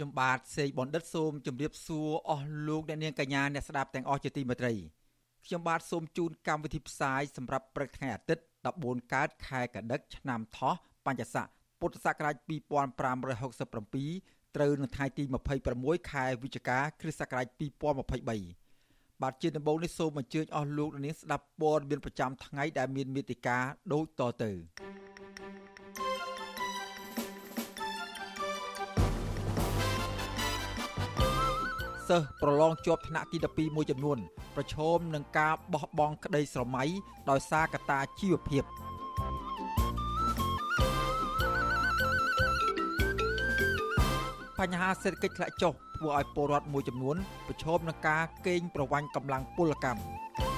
[0.00, 4.72] ខ្ញុំបាទសេកបណ្ឌិតសូមជម្រាបសួរអស់លោកអ្នកនាងកញ្ញាអ្នកស្ដាប់ទាំងអស់ជាទីមេត្រី
[5.46, 8.44] ខ្ញុំបាទសូមជូនកម្មវិធីផ្សាយសម្រាប់ព្រឹកថ្ងៃអាទិត្យ
[8.78, 10.74] 14កើតខែកដិកឆ្នាំថោះ
[11.06, 11.46] បញ្ញស័ក
[11.80, 15.24] ពុទ្ធសករាជ2567ត្រូវនៅថ្ងៃទី
[15.66, 17.46] 26ខែវិច្ឆិកាគ្រិស្តសករាជ
[18.34, 24.52] 2023បាទជាដំបូងនេះសូមអញ្ជើញអស់លោកអ្នកនាងស្ដាប់ព័ត៌មានប្រចាំថ្ងៃដែលមានមេតិការដូចតទៅ
[32.10, 34.18] សិស្សប្រឡងជាប់ថ្នាក់ទី12មួយចំនួន
[34.56, 36.84] ប្រឈមនឹងការបោះបង់ក្តីស្រមៃ
[37.30, 38.64] ដោយសារកត្តាជីវភាព
[44.58, 50.49] បញ្ហាសេដ្ឋកិច្ចធ្លាក់ចុះធ្វើឲ្យពលរដ្ឋមួយចំនួនប្រឈមនឹងការកេងប្រវ័ញ្ចកម្លាំងពលកម្ម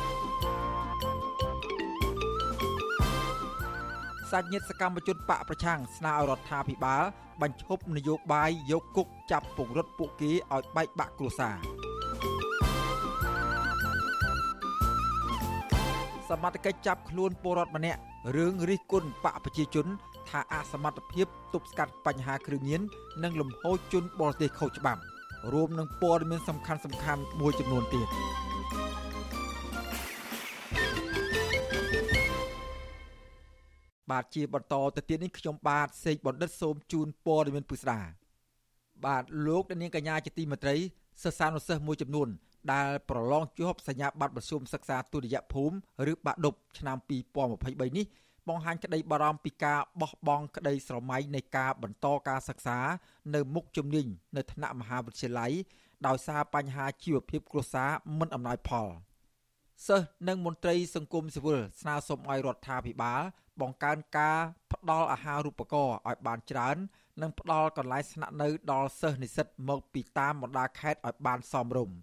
[4.32, 7.02] សាច់ញាតិសកម្មជនបកប្រឆាំងស្នើឲ្យរដ្ឋាភិបាល
[7.42, 11.56] បញ្ឈប់នយោបាយយកគុកចាប់ពង្រត់ពួកគេឲ្យបែកបាក់គ្រួសារ
[16.28, 18.00] សមត្ថកិច្ចចាប់ខ្លួនពលរដ្ឋម្នាក់
[18.36, 19.86] រឿងរិះគន់បកប្រជាជន
[20.28, 22.80] ថាអសមត្ថភាពទប់ស្កាត់បញ្ហាគ្រឿងញៀន
[23.22, 25.00] និងលំហូរជនបរទេសខុសច្បាប់
[25.52, 28.08] រួមនឹងព័ត៌មានសំខាន់សំខាន់មួយចំនួនទៀត
[34.12, 38.00] បាទជាបន្តទៅទៀតនេះខ្ញុំបាទសេកបណ្ឌិតសូមជូនព័ត៌មានពិស្ដា
[39.06, 40.76] បាទលោកនាងកញ្ញាជាទីមេត្រី
[41.22, 42.28] សិស្សានុសិស្សមួយចំនួន
[42.72, 46.96] ដែលប្រឡងជាប់សញ្ញាបត្រមធ្យមសិក្សាទុតិយភូមិឬបាក់ឌុបឆ្នាំ
[47.46, 48.06] 2023នេះ
[48.48, 52.78] បង្ហាញក្តីបារម្ភពីការបោះបង់ក្តីស្រមៃនៃការបន្តការសិក្សា
[53.34, 54.06] នៅមុខជំនាញ
[54.36, 55.52] នៅថ្នាក់មហាវិទ្យាល័យ
[56.06, 58.88] ដោយសារបញ្ហាជីវភាពគ្រួសារមិនអំណោយផល
[59.86, 63.22] សិស្សនិងមន្ត្រីសង្គមស៊ីវិលស្នើសុំឲ្យរដ្ឋាភិបាល
[63.60, 64.36] បង្កើនការ
[64.72, 66.76] ផ្ដល់អាហារូបករណ៍ឲ្យបានច្រើន
[67.22, 71.96] និងផ្ដល់កន្លែងស្នាក់នៅដល់សិស្សនិស្សិតមកពីតាមបណ្ដាខេត្តឲ្យបានសមរម្យ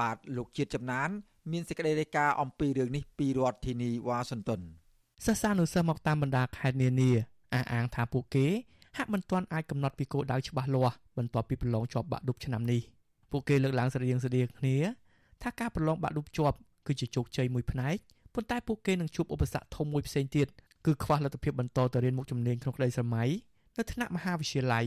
[0.00, 1.08] បាទលោកជាតិចំណាន
[1.52, 4.60] មានសេចក្តីរាយការណ៍អំពីរឿងនេះពីរដ្ឋធានីវ៉ាស៊ីនតោន
[5.26, 7.10] សិស្សានុសិស្សមកតាមបណ្ដាខេត្តនានា
[7.54, 8.46] អះអាងថាពួកគេ
[8.96, 12.80] ហាក់មិនទាន់អាចកំណត់ពីគោលដៅច្បាស់លាស់បន្ទាប់ពីប្រឡងជាប់បាក់ឌុបឆ្នាំនេះ
[13.30, 14.76] ពួកគេលើកឡើងស្រដៀងស្រដៀងគ្នា
[15.42, 16.56] ថាការប្រឡងបាក់ឌុបជាប់
[16.86, 17.96] គឺជាជោគជ័យមួយផ្នែក
[18.34, 20.46] ប៉ុន្តែពួកគេនឹងជួបឧបសគ្គធំមួយផ្សេងទៀត
[20.86, 23.24] គឺខ្វះលទ្ធភាពបន្តទៅរៀនមុខជំនាញក្នុងក្តីស្រមៃ
[23.76, 24.86] នៅថ្នាក់មហាវិទ្យាល័យ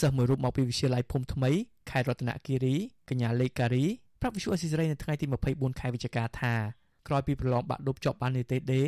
[0.00, 1.50] សិស្សមួយរូបមកពីវិទ្យាល័យភូមិថ្មី
[1.90, 2.74] ខេត្តរតនគិរី
[3.08, 3.84] កញ្ញាលេខការី
[4.20, 6.54] ប្រាប់វិទ្យុអស៊ីសេរីនៅថ្ងៃទី24ខែវិច្ឆិកាថា
[7.08, 8.82] ក្រោយពីប្រឡងបាក់ឌុបជាប់បាននីតិដេ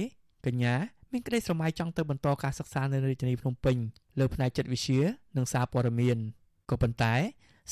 [0.46, 0.74] កញ្ញា
[1.12, 3.76] មានក្តីស្រមៃចង់ទៅបន្តការសិក្សានៅរាជធានីភ្នំពេញ
[4.18, 5.00] លើផ្នែកចិត្តវិទ្យា
[5.36, 6.18] និងសារព័ត៌មាន
[6.70, 7.14] ក៏ប៉ុន្តែ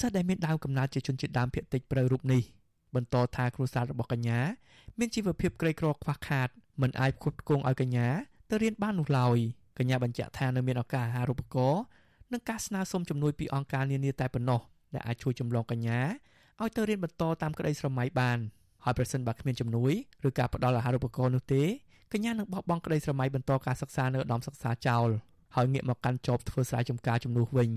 [0.00, 2.42] សិស្សដែលមានដើមកំណើតជាជនជាតិដើមភាគតិចប្រៅរូបនេះ
[2.94, 4.40] បន្តថាគ្រួសាររបស់កញ្ញា
[4.98, 6.48] មានជីវភាពក្រីក្រខ្វះខាត
[6.82, 8.08] មិនអាចផ្គត់ផ្គង់ឲ្យកញ្ញា
[8.50, 9.38] ទៅរៀនបាននោះឡើយ
[9.78, 11.82] កញ្ញាបញ្ជាក់ថានៅមានឱកាសអាហារូបករណ៍
[12.32, 14.60] និងការស្នើសុំជំនួយពីអង្គការនានាតែប៉ុណ្ណោះ
[14.94, 16.00] ដែលអាចជួយចម្លងកញ្ញា
[16.60, 18.38] ឲ្យទៅរៀនបន្តតាមក្តីស្រមៃបាន
[18.84, 19.92] ហើយប្រសិនបើគ្មានជំនួយ
[20.28, 21.62] ឬការផ្ដល់អាហារូបករណ៍នោះទេ
[22.12, 25.08] កញ្ញានឹងបោះបង់ក្តីស្រមៃបន្តការសិក្សានៅឧត្តមសិក្សាចោល
[25.56, 27.70] ហើយងាកមកកាន់ចប់ធ្វើស្រែចម្ការជំនួសវិញ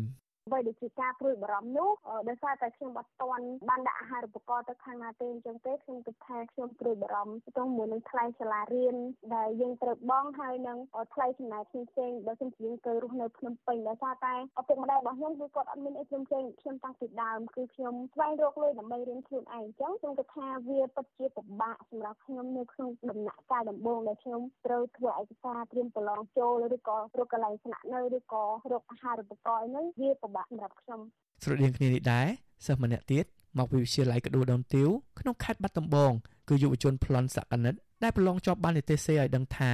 [0.48, 1.90] អ្វីដែលជាការព្រួយបារម្ភនោះ
[2.30, 8.96] ដោយសារតែខ្ញុំអត់ទាន់បានដាក់អាហារូបករណ៍ទៅខាងណាទេអញ្ចឹងទេខ្ញុំគិតថាខ្ញុំព្រួយបារម្ភទៅមួយនឹងថ្លៃសាលារៀន
[9.36, 10.78] ដែលយើងត្រូវបង់ហើយនឹង
[11.14, 16.28] ថ្លៃចំណាយផ្សេងៗបើសិនជាយើងទៅរស់នៅភ្នំពេញដោយសារតែឪពុកម្ដាយរបស់ខ្ញុំគឺគាត់អត់មានអីផ្សេងៗ
[16.62, 31.00] ខ្ញុំតាំងពីដើមគឺខ្ញុំស្វែងរកលុយដើម្បីរៀនខ្លួនឯងអញ្ចឹងខ្ញុំគិតថាវាពិតជាពិបាកសម្រាប់ខ្ញុំនៅក្នុងដំណាក់កាលដំបូងដែលខ្ញុំត្រូវធ្វើឯកសារត្រៀមប្រឡងចូលឬក៏រកកន្លែងស្នាក់នៅឬក៏រកអាហារូបករណ៍ហ្នឹងវាពិបាកសម្រាប់ខ្ញុំ
[31.44, 32.28] ស្រដៀងគ្នានេះដែរ
[32.66, 33.26] សិស្សម្នាក់ទៀត
[33.58, 34.90] មកពីវិទ្យាល័យកដួលដូនទាវ
[35.20, 36.12] ក្នុងខេត្តបាត់ដំបង
[36.50, 39.72] គឺយុវជនប្លន់សកនិតដែលប្រឡងជាប់បាននិទេសសេឲ្យដឹងថា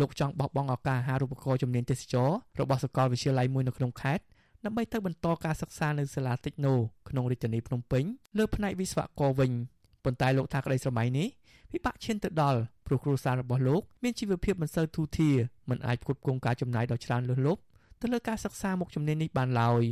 [0.00, 2.30] លោកចង់បោះបង់ឱកាសអាហារូបករណ៍ជំនាញទេសចរ
[2.60, 4.24] របស់សាកលវិទ្យាល័យមួយនៅក្នុងខេត្ត
[4.64, 6.74] ដើម្បីទៅបន្តការសិក្សានៅសាលាតិចណូ
[7.08, 8.04] ក្នុងរាជធានីភ្នំពេញ
[8.38, 9.52] លើផ្នែកវិស្វករវិញ
[10.04, 11.28] ប៉ុន្តែលោកថាក្តីស្រមៃនេះ
[11.72, 15.36] ពិបាកឈានទៅដល់ព្រោះគ្រួសាររបស់លោកមានជីវភាពមិនសូវធូរធារ
[15.70, 17.60] មិនអាចផ្គត់ផ្គង់ការចំណាយដ៏ច្រើនលើសលប់
[18.00, 19.84] ទៅលើការសិក្សាមុខជំនាញនេះបានឡើយ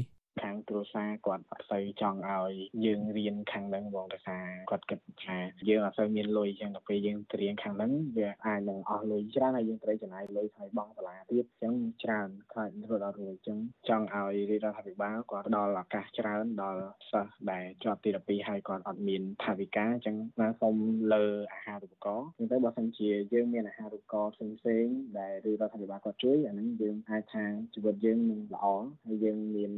[0.43, 2.53] ខាងគ្រួសារគាត់អត់សូវចង់ឲ្យ
[2.85, 5.39] យើងរៀនខាងហ្នឹងបងដោយសារគាត់គិតថា
[5.69, 13.59] យើងអត់សូវមានលុយអញ្ចឹងដល់ពេលយើងទៅរៀនខាងហ្នឹងវាអាចនឹងអស់លុយច្រើនហើយយើងត្រូវចំណាយលុយថ្លៃបង់សាលាទៀតអញ្ចឹងច្រើនខ្លាចរត់អត់រួចអញ្ចឹង
[13.89, 20.77] ចង់ឲ្យរាជរដ្ឋាភិបាលគាត់ផ្ដល់ឱកាសច្រើនដល់សិស្សដែលជាប់ទី12ហើយគាត់អត់មានថវិកាអញ្ចឹងណាសូម
[21.15, 27.45] លើអាហារូបករណ៍អញ្ចឹងបើសិនជាយើងមានអាហារូបករណ៍ផ្សេងៗដែលរាជរដ្ឋាភិបាលគាត់ជួយអាហ្នឹងយើងអាចថា
[27.75, 28.67] ជីវិតយើងនឹងល្អ
[29.07, 29.73] ហើយយើងមាន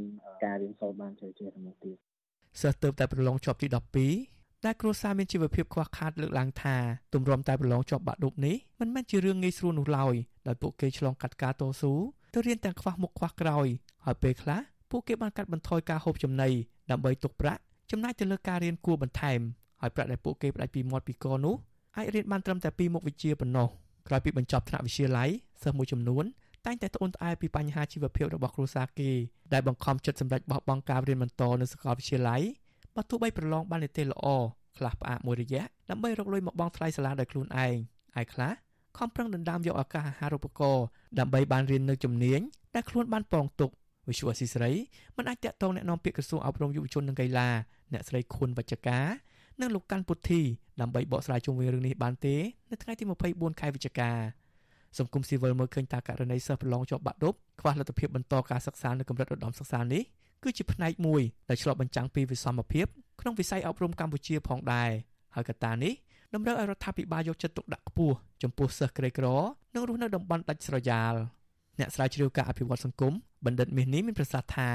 [0.45, 1.97] ការរៀនសូត្របានជឿជាទៅមុខទៀត
[2.61, 3.69] សិស្សទៅតែប្រឡងជាប់ទី
[4.17, 6.76] 12ដែលគ្រួសារមានជីវភាពខ្វះខាតលើកឡើងថា
[7.14, 10.14] ទម្រាំតែប្រឡងជាប់បាក់ឌុបនេះមិនមែនជារឿងងាយស្រួលនោះឡើយ
[10.47, 11.93] ដោយពួកគេឆ្លងកាត់ការតស៊ូ
[12.35, 13.67] ទៅរៀនទាំងខ្វះមុខខ្វះក្រោយ
[14.05, 14.61] ហើយពេលខ្លះ
[14.91, 16.49] ពួកគេបានកាត់បន្ថយការហូបចំណី
[16.91, 17.61] ដើម្បីទុកប្រាក់
[17.91, 19.41] ចំណាយទៅលើការរៀនគួរបន្ថែម
[19.81, 21.56] ហើយប្រាក់ដែលពួកគេផ្ដាច់ពីមាត់ពីកនោះ
[21.97, 23.69] អាចរៀនបានត្រឹមតែពីមុខវិជ្ជាប៉ុណ្ណោះ
[24.08, 25.29] ក្រោយពីបញ្ចប់ថ្នាក់វិទ្យាល័យ
[25.62, 26.25] សិស្សមួយចំនួន
[26.66, 29.12] តែងតែត្អូញត្អែពីបញ្ហាជីវភាពរបស់គ្រួសារគេ
[29.54, 32.42] ដែលបង្ខំចិត្តសម្រេចបោះបង់ការរៀនបន្តនៅសាកលវិទ្យាល័យ
[32.95, 34.25] បើទោះបីប្រឡងបាននិទេសល្អ
[34.77, 37.75] ខ្លះផ្អាកមួយរយៈដើម្បីរកលុយមកបង់ថ្លៃសាលាដោយខ្លួនឯង
[38.22, 38.51] ឯខ្លះ
[38.98, 40.86] ខំប្រឹងដណ្ដើមយកឱកាសអាហារូបករណ៍
[41.19, 42.39] ដើម្បីបានរៀននៅជំនាញ
[42.75, 43.69] ដែលខ្លួនបានពងទុក
[44.10, 44.72] វិសុវអសីស្រី
[45.18, 47.50] មិនអាចតាក់ទងแนะនាំពាក្យក្រសួងអប់រំយុវជននិងកីឡា
[47.94, 49.00] អ្នកស្រីខុនវចកា
[49.62, 50.42] និងលោកកាន់ពុទ្ធី
[50.81, 52.36] ដើម្បីបកស្រាយជុំវិញរឿងនេះបានទេ
[52.72, 54.12] នៅថ្ងៃទី24ខែវិច្ឆិកា
[54.98, 60.02] សង្គមស៊ីវិលមើលឃើញថាករណីសិស្សប្រឡងជាប់បាក់ឌុបខ្វះលទ្ធភាពបន្តការសិក្សានៅកម្រិតឧត្តមសិក្សានេះ
[60.42, 62.87] គឺជាផ្នែកមួយដែលឆ្លុះបញ្ចាំងពីវិសមភាព
[63.20, 64.90] ក្នុងវិស័យអប់រំកម្ពុជាផងដែរ
[65.34, 65.92] ហើយកត្តានេះ
[66.34, 69.26] តម្រូវឲ្យរដ្ឋាភិបាលយកចិត្តទុកដាក់ខ្ពស់ចំពោះសិស្សក្រីក្រ
[69.75, 71.14] និងរស់នៅតំបន់ដាច់ស្រយាល
[71.78, 73.12] អ្នកស្រាវជ្រាវការអភិវឌ្ឍសង្គម
[73.46, 74.69] បណ្ឌិតមាសនេះមានប្រសាសន៍ថា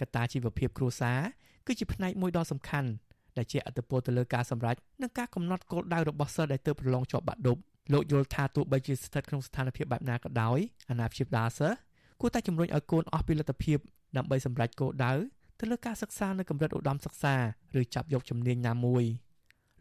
[0.00, 1.18] កត្តាជីវភាពគ្រួសារ
[1.66, 2.90] គឺជាផ្នែកមួយដ៏សំខាន់
[3.36, 7.56] ដែលជាអត្តពលទៅលើការសម្រេចនិងការកំណត់គោលដៅរបស់សិស្សដែលទើបប្រឡងជាប់បាក់ឌុប
[7.92, 10.58] លោកយល់ថាទោះបីជាស្ថិតក្នុងស្ថានភាពបែបណាក៏ដោយ
[10.90, 11.78] អាណាព្យាបាលសិស្ស
[12.20, 13.78] គួរតែជំរុញឲ្យកូនអស់ពីលទ្ធភាព
[14.16, 15.12] ដើម្បីសម្រេចគោលដៅ
[15.58, 17.34] ទៅលើការសិក្សានៅកម្រិតឧត្តមសិក្សា
[17.80, 19.04] ឬចាប់យកជំនាញណាមួយ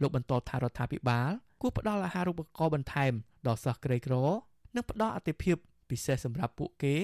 [0.02, 1.30] លោកបន្តថារដ្ឋាភិបាល
[1.62, 3.14] គួរផ្ដល់អាហារូបករណ៍បន្ថែម
[3.48, 4.16] ដល់សិស្សក្រីក្រ
[4.76, 5.58] និងផ្ដល់អតិភិប
[5.90, 6.96] ពិសេសសម្រាប់ពួកគេ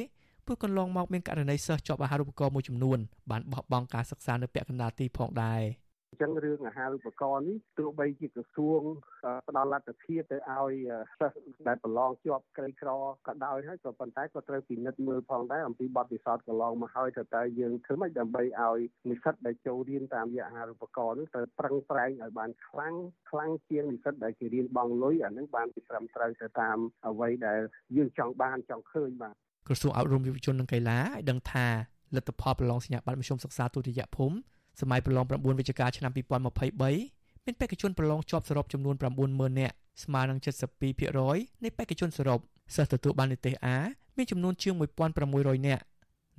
[0.45, 2.99] ព្រោះកន្លងមកមានករណីសិស្សជាប់អាហារូបករណ៍មួយចំនួន
[3.31, 5.61] បានបោះបង់ការសិក្សានៅពាក់កណ្ដាលទីផងដែរ។
[6.13, 8.81] អញ្ចឹងរឿងអាហារូបករណ៍នេះទោះបីជាក្រសួង
[9.47, 10.73] ផ្ដល់លទ្ធភាពទៅឲ្យ
[11.19, 11.37] សិស្ស
[11.67, 12.89] ដែលប្រឡងជាប់ក្រីក្រ
[13.27, 18.79] ក៏ដោយហើយក៏ប៉ុន្តែក៏ត្រូវពិនិត្យមើលផងដែរអំពីបទពិសោធន៍កន្លងមកហើយទៅតើយើងធ្វើម៉េចដើម្បីឲ្យ
[19.09, 22.95] និស្សិតដែលចូលរៀនតាមរយៈអាហារូបករណ៍នោះត្រូវប្រឹងប្រែងឲ្យបានខ្លាំង
[23.29, 26.77] ខ្លាំងជាងនិស្សិតដែលគេរៀនបង់លុយអានឹងបានពីត្រឹមត្រូវទៅតាម
[27.07, 27.61] អ្វីដែល
[27.97, 29.35] យើងចង់បានចង់ឃើញបាទ
[29.67, 31.67] ក្រសួងអប់រំយុវជននិងកីឡាឲ្យដឹងថា
[32.15, 34.37] លទ្ធផលប្រឡងសញ្ញាបត្រមធ្យមសិក្សាទុតិយភូមិ
[34.81, 38.95] សម័យប្រឡង9វិច្ឆិកាឆ្នាំ2023មានបេក្ខជនប្រឡងជាប់សរុបចំនួន
[39.27, 40.39] 90000នាក់ស្មើនឹង
[41.01, 42.39] 72%នៃបេក្ខជនសរុប
[42.75, 43.75] សិស្សទទួលបាននិទេស A
[44.17, 44.73] មានចំនួនជាង
[45.21, 45.83] 1600នាក់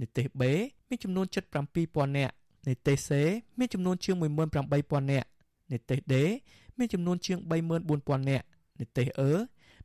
[0.01, 0.43] និទេស B
[0.89, 1.27] មានចំនួន
[1.73, 2.33] 77000នាក់
[2.69, 3.11] និទេស C
[3.59, 5.29] មានចំនួនជាង18000នាក់
[5.73, 6.15] និទេស D
[6.79, 8.45] មានចំនួនជាង34000នាក់
[8.81, 9.31] និទេស E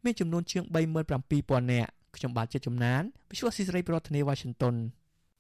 [0.04, 4.76] មានចំនួនជាង37000នាក់ខ្ញុំបាទជាជំនាញ Visual Society ប្រធានាទី Washington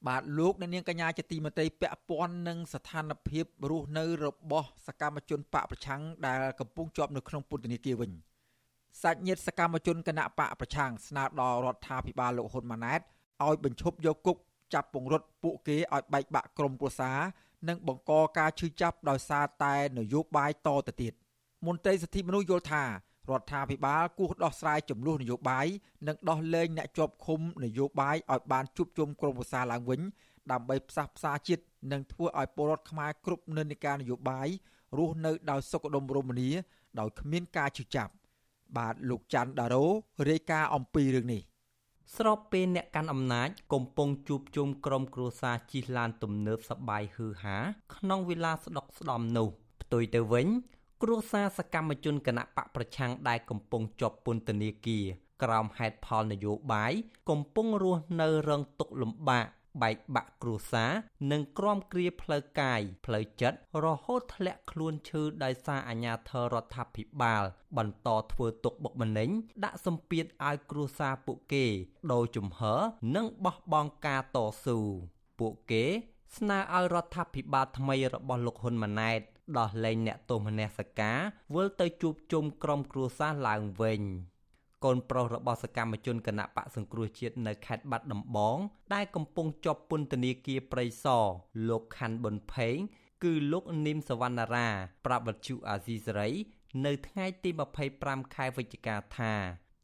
[0.07, 8.11] បាទលោកអ្នកនាងកញ្ញាជាទីមេត្រីពាក់ព័ន្ធនឹងស្ថានភាពរស់នៅរបស់សកម្មជនបកប្រឆាំងដែលកំពុងជាប់នៅក្នុងពន្ធនាគារវិញ
[9.01, 12.99] សាច់ញាតិសកម្មជនគណៈបកប្រឆាំងស្នើដល់រដ្ឋាភិបាលលោកហ៊ុនម៉ាណែត
[13.45, 14.37] ឲ្យបញ្ឈប់យកគុក
[14.73, 17.17] ចាប់ពង្រត់ពួកគេឲ្យបែកបាក់ក្រុមគ្រួសារ
[17.67, 21.13] និងបង្កការឈឺចាប់ដោយសារតែនយោបាយតទៅទៀត
[21.65, 22.83] មន្ត្រីសិទ្ធិមនុស្សយល់ថា
[23.31, 25.67] រដ្ឋាភិបាលគួរដោះស្រាយចំនួននយោបាយ
[26.07, 30.01] និងដោះលែងអ្នកជាប់ឃុំនយោបាយឲ្យបានជួបជុំក្រុមប្រឹក្សាឡើងវិញ
[30.51, 34.47] ដើម្បីផ្សះផ្សាជាតិនិងធ្វើឲ្យពលរដ្ឋខ្មែរគ្រប់និន្នាការនយោបាយ
[34.97, 36.49] រស់នៅដោយសុខដុមរមនា
[36.99, 38.13] ដោយគ្មានការឈឺចាប់
[38.77, 39.85] បាទលោកច័ន្ទដារ៉ូ
[40.29, 41.41] រាយការណ៍អំពីរឿងនេះ
[42.17, 47.57] ស្របពេលអ្នកកាន់អំណាចកំពុងជួបជុំក្រុមគ្រួសារជិះឡានទំនើបសបាយហឺហា
[47.95, 49.49] ក្នុងវិឡាស្ដុកស្ដំនោះ
[49.81, 50.47] ផ្ទុយទៅវិញ
[51.03, 55.05] គ្រួសារសកម្មជនគណៈបកប្រឆាំងដែលកំពុងជាប់ពន្ធនាគារ
[55.43, 56.93] ក្រោមហេតុផលនយោបាយ
[57.29, 59.45] កំពុងរស់នៅរងទុក្ខលំបាក
[59.81, 60.91] បែកបាក់គ្រួសារ
[61.31, 67.43] និងក្រំគ្រាផ្លូវកាយផ្លូវចិត្តរហូតធ្លាក់ខ្លួនឈឺដោយសារអាញាធររដ្ឋាភិបាល
[67.77, 69.29] បន្តធ្វើទុកបុកម្នេញ
[69.63, 71.65] ដាក់សម្ពាធឲ្យគ្រួសារពួកគេ
[72.11, 72.79] ដូរជំហរ
[73.15, 74.77] និងបោះបង់ការតស៊ូ
[75.39, 75.85] ពួកគេ
[76.37, 79.21] ស្នើឲ្យរដ្ឋាភិបាលថ្មីរបស់លោកហ៊ុនម៉ាណែត
[79.57, 81.19] ដោះលែងអ្នកទោសមនសិការ
[81.55, 84.01] វិលទៅជួបជុំក្រុមគ្រួសារឡើងវិញ
[84.85, 88.57] កូនប្រុសរបស់សកម្មជនគណៈបកសង្គ្រោះជាតិនៅខេត្តបាត់ដំបង
[88.93, 91.25] ដែលកំពុងជាប់ពន្ធនាគារព្រៃសរ
[91.69, 92.77] លោកខាន់ប៊ុនផេង
[93.23, 94.67] គឺលោកនីមសវណ្ណារា
[95.05, 96.29] ប្រាប់វិទ្យុអាស៊ីសេរី
[96.85, 97.49] នៅថ្ងៃទី
[97.91, 99.33] 25ខែវិច្ឆិកាថា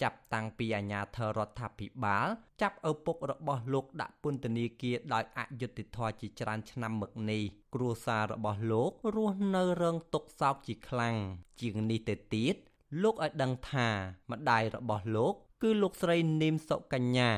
[0.02, 2.28] ចាប់តាំងពីអាញាធររដ្ឋាភិបាល
[2.62, 7.44] ចាប់ឪពុករបស់លោកដាក់ពន្ធនាគារដោយអយុត្តិធម៌ជាច្រើនឆ្នាំមកនេះ
[7.76, 11.16] គ្រួសាររបស់លោករស់នៅរងទុក្ខសោកជាខ្លាំង
[11.62, 12.56] ជាងនេះទៅទៀត
[13.04, 13.88] លោកឲ្យដឹងថា
[14.32, 15.34] ម្ដាយរបស់លោក
[15.64, 17.32] គឺលោកស្រីនីមសុកញ្ញា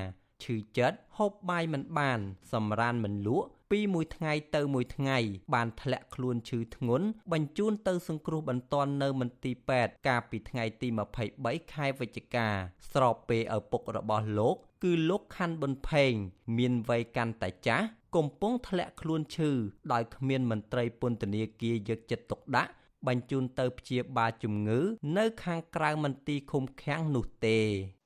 [0.43, 2.19] ឈឺចិត្តហូបបាយមិនបាន
[2.53, 5.17] សម្រានមិនលក់ ពីមួយថ្ងៃទៅមួយថ្ងៃ
[5.53, 10.87] បានធ្លាក់ខ្លួនឈឺធ្ងន់បញ្ជូនទៅសង្គ្រោះបន្ទាន់នៅមន្ទីរពេទ្យកាលពីថ្ងៃទី
[11.29, 12.47] 23ខែវិច្ឆិកា
[12.93, 16.13] ស្របពេលឪពុករបស់លោក គឺលោកខាន់ ប៊ុនផេង
[16.57, 19.51] មានវ័យកាន់តែចាស់កំពុងធ្លាក់ខ្លួនឈឺ
[19.93, 22.71] ដោយគ្មានមន្ត្រីពន្ធនាគារយកចិត្តទុកដាក់
[23.07, 24.79] បញ្ជូនទៅព្យាបាលជំងឺ
[25.17, 27.59] នៅខាងក្រៅមន្ទីរឃុំឃាំងនោះទេ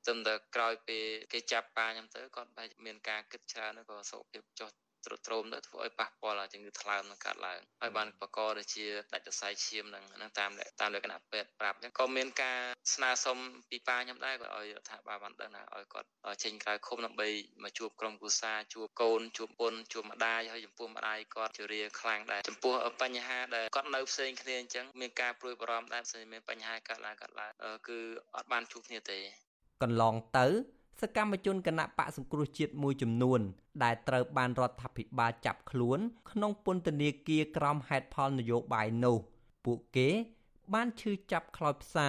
[0.06, 4.70] ត្រឹមតែក្រោយពេលគេចាប់ប៉ាខ្ញុំទៅគាត់បែរមានការគិតច្រើនក៏សុខភាពចុះ
[5.06, 12.58] ទ្រុឌទ្រោមទៅធ្វើឲ្យប៉ះពាល់ជំងឺថ្លើមនឹងកើតឡើងហើយបានបកកទៅជាដាច់សរសៃឈាមនឹងហ្នឹងតាមតាមលក្ខណៈពេទ្យប្រាប់អញ្ចឹងក៏មានការ
[12.94, 13.38] ស្នើសុំ
[13.70, 16.08] ពីប៉ាខ្ញុំដែរក៏ឲ្យរដ្ឋាភិបាលបានដឹងថាឲ្យគាត់
[16.44, 17.28] ចេញក្រៅឃុំដើម្បី
[17.62, 27.52] មកជួបក្រុមគ្រួសារជួបកូនជួបពុនជួបម្ដាយហើយចំពោះម្ដាយគាត់ជរាខ្លាំងដែរចំពោះបញ្ហាដែលគាត់នៅផ្សេងគ្នាអញ្ចឹងមានការព្រួយបារម្ភដែរផ្សេងមានបញ្ហាកើតឡើងកើតឡើង
[27.88, 27.98] គឺ
[28.36, 29.18] អត់បានជួបគ្នាទេ
[29.82, 30.46] កន្លងទៅ
[31.02, 33.40] សកម្មជនគណៈបកសង្គ្រោះជាតិមួយចំនួន
[33.82, 35.98] ដែលត្រូវបានរដ្ឋាភិបាលចាប់ខ្លួន
[36.30, 39.16] ក្នុងពន្ធនាគារក្រោមហេតុផលនយោបាយនោះ
[39.64, 40.08] ពួកគេ
[40.74, 42.08] បានឈឺចាប់ខ្លោចផ្សា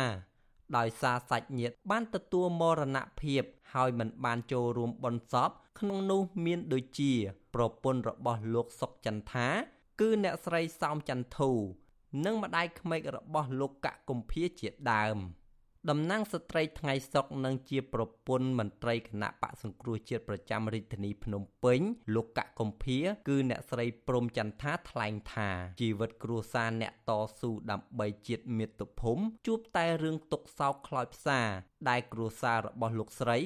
[0.77, 7.13] ដោយសារសាច់ញាតិបានទទួលមរណភាព ហើយមិនបានចូលរួមបុណ្យសពក្នុងនោះមានដូចជា
[7.55, 9.47] ប្រពន្ធរបស់លោកសុកចន្ទថា
[10.01, 11.51] គឺអ្នកស្រីសោមចន្ទធូ
[12.25, 15.17] និងម្ដាយក្មេករបស់លោកកកុម្ភាជាដើម។
[15.89, 21.79] តំណាងស្ត្រីថ្ងៃសុកនិងជាប្រពន្ធមន្ត្រីគណៈបកសង្គ្រោះជាតិប្រចាំរាជធានីភ្នំពេញ
[22.15, 22.99] លោកកកកំភា
[23.29, 25.49] គឺអ្នកស្រីព្រំចន្ទថាថ្លែងថា
[25.81, 31.39] ជីវិតគ្រួសារអ្នកតស៊ូដើម្បីជាតិមាតុភូមិជួបតែរឿងទុកសោកខ្លោចផ្សា
[31.89, 33.37] ដែលគ្រួសាររបស់លោកស្រី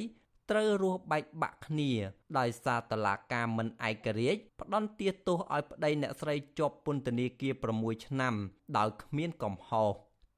[0.52, 1.92] ត្រូវរស់បែកបាក់គ្នា
[2.40, 7.54] ដោយសារតឡាការមិនឯករាជ្យផ្ដន់ទាទោសឲ្យប្តីអ្នកស្រីជាប់ពន្ធនាគារ
[7.84, 8.36] 6ឆ្នាំ
[8.78, 9.90] ដោយគ្មានកំហុស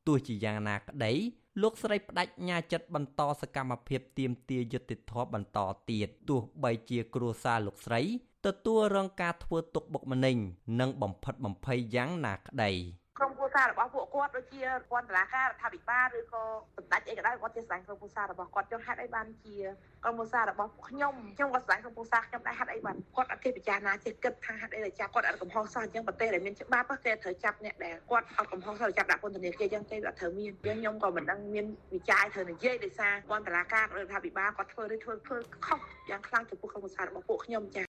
[0.08, 1.14] ទោះជាយ៉ាងណាក្តី
[1.62, 8.02] លោកស្រីបដិញ្ញាចិត្តបន្តសកម្មភាពទៀមទាយុត្តិធម៌បន្តទៀតទោះបីជាគ្រួសារលោកស្រី
[8.46, 10.38] ទទួលរងការធ្វើទុកបុកម្នេញ
[10.80, 12.72] និងបំផិតបំភ័យយ៉ាងណាក្តី
[13.20, 14.62] ក្រុមគ្រួសាររបស់ពួកគាត់ដូចជា
[14.92, 16.44] គាត់តឡាការរដ្ឋាភិបាលឬក៏
[16.78, 19.58] សម្ដេចអីក៏ដោយគាត់ជាស្រឡាញ់ក្រុមគ្រួសាររបស់គាត់ចង់ហេតុអីបានជា
[20.04, 37.84] ក្រុមគ្រួសាររបស់ខ្ញុំខ្ញុំក៏ស្រឡាញ់ក្រុមគ្រួសារខ្ញុំដែរហេតុអីបានគាត់អត់គេពិចារណាចេះគិតថាហេតុអីដែលចាប់គាត់អត់កំហុសសោះអញ្ចឹងប្រទេសដែលមានច្បាប់គេត្រូវចាប់អ្នកដែលគាត់អត់កំហុសសោះចាប់ដាក់ពន្ធនាគារអញ្ចឹងទេវាត្រូវមានយើងខ្ញុំក៏មិនដឹងមានវិចារត្រូវនិយាយដោយសារគាត់តឡាការរដ្ឋាភិបាលគាត់ធ្វើឬធ្វើធ្វើខុសយ៉ាងខ្លាំងចំពោះក្រុមគ្រួសាររបស់ពួកខ្ញុំចា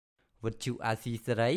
[0.45, 1.51] វិទ្យុអាស៊ីសេរី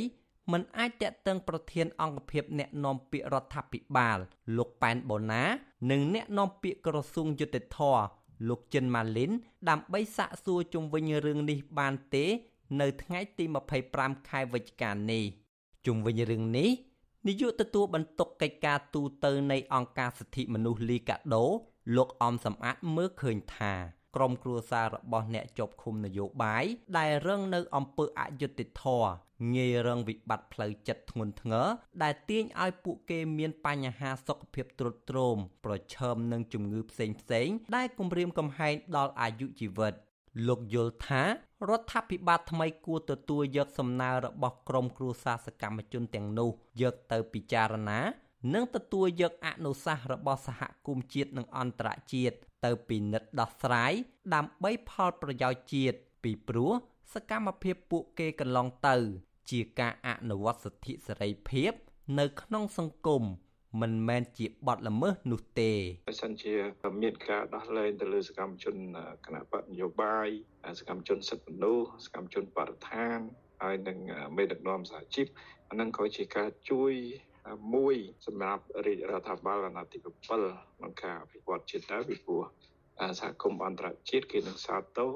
[0.50, 4.18] មិនអាចតាក់ទងប្រធានអង្គភិបអ្នកណែនាំពាក្យរដ្ឋាភិបាល
[4.56, 5.44] លោកប៉ែនបូណា
[5.90, 7.78] និងអ្នកណែនាំពាក្យក្រសួងយុតិធធ
[8.48, 9.30] លោកចិនម៉ាលីន
[9.68, 12.24] ដើម្បីសាកសួរជុំវិញរឿងនេះបានទេ
[12.80, 13.44] នៅថ្ងៃទី
[13.86, 15.24] 25ខែវិច្ឆិកានេះ
[15.86, 16.70] ជុំវិញរឿងនេះ
[17.26, 21.44] នាយកទទួលបន្ទុកកិច្ចការទូតទៅនៃអង្គការសិទ្ធិមនុស្សលីកាដូ
[21.96, 23.74] លោកអំសំអាតមើលឃើញថា
[24.16, 26.64] ក្រុមគ្រួសាររបស់អ្នកជាប់ឃុំនយោបាយ
[26.98, 29.10] ដែលរងនៅអំពើអយុត្តិធម៌
[29.54, 31.66] ងាយរងវិបត្តិផ្លូវចិត្តធ្ងន់ធ្ងរ
[32.02, 39.94] ដែលទាញឲ្យពួកគេមានបញ្ហាសុខភាពទ្រុឌទ្រោមប្រឈមនឹងជំងឺផ្សេងផ្សេងដែលគំរាមកំហែងដល់អាយុជីវិត
[40.48, 41.22] លោកយល់ថា
[41.68, 46.50] រដ្ឋាភិបាលថ្មីគួរទទួលយកសំណើរបស់ក្រមគ្រួសារសកម្មជនទាំងនោះ
[46.82, 48.00] យកទៅពិចារណា
[48.54, 53.92] និងទទួលយកអនុសាសន៍របស់សហគមន៍ជាតិនិងអន្តរជាតិទៅពិនិត្យដោះស្រាយ
[54.34, 56.72] ដើម្បីផលប្រយោជន៍ជាតិពីព្រោះ
[57.14, 58.96] សកម្មភាពពួកគេកន្លងទៅ
[59.50, 61.72] ជាការអនុវត្តសិទ្ធិសេរីភាព
[62.18, 63.22] នៅក្នុងសង្គម
[63.80, 65.72] មិនមែនជាបទល្មើសនោះទេ
[66.08, 66.54] បើសិនជា
[67.02, 68.76] មានការដោះលែងទៅលើសកម្មជន
[69.26, 70.28] គណៈបកនយោបាយ
[70.80, 73.18] សកម្មជនសិទ្ធិមនុស្សសកម្មជនបរិស្ថាន
[73.62, 73.98] ហើយនឹង
[74.36, 75.26] មេដឹកនាំសហជីព
[75.70, 76.92] អានឹងក៏ជាការជួយ
[77.74, 77.94] មួយ
[78.26, 82.42] សម្រាប់រាជរដ្ឋាភិបាលអាណត្តិទី7ក្នុងការអភិវឌ្ឍជាតិដែរពីព្រោះ
[83.20, 85.12] សហគមន៍អន្តរជាតិគេនឹងសាទរ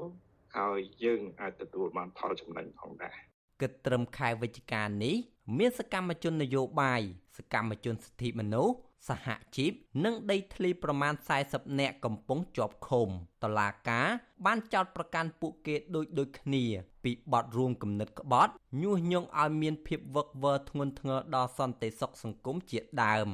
[0.57, 3.17] ហើយយើងអាចទទួលបានផលចំណេញផងដែរ
[3.61, 5.15] គិតត្រឹមខែវិច្ឆិកានេះ
[5.57, 7.01] មានសកម្មជននយោបាយ
[7.37, 8.75] សកម្មជនសិទ្ធិមនុស្ស
[9.09, 9.71] សហជីព
[10.05, 11.13] និងដីធ្លីប្រមាណ
[11.47, 13.07] 40នាក់កំពុងជាប់ឃុំ
[13.43, 14.07] តឡាការ
[14.45, 16.63] បានចោទប្រកាន់ពួកគេដូចដូចគ្នា
[17.03, 23.27] ពីបទរួមគំនិតក្បត់ញុះញង់ឲ្យមានភាពវឹកវរធ្ងន់ធ្ងរដល់សន្តិសុខសង្គមជាដើម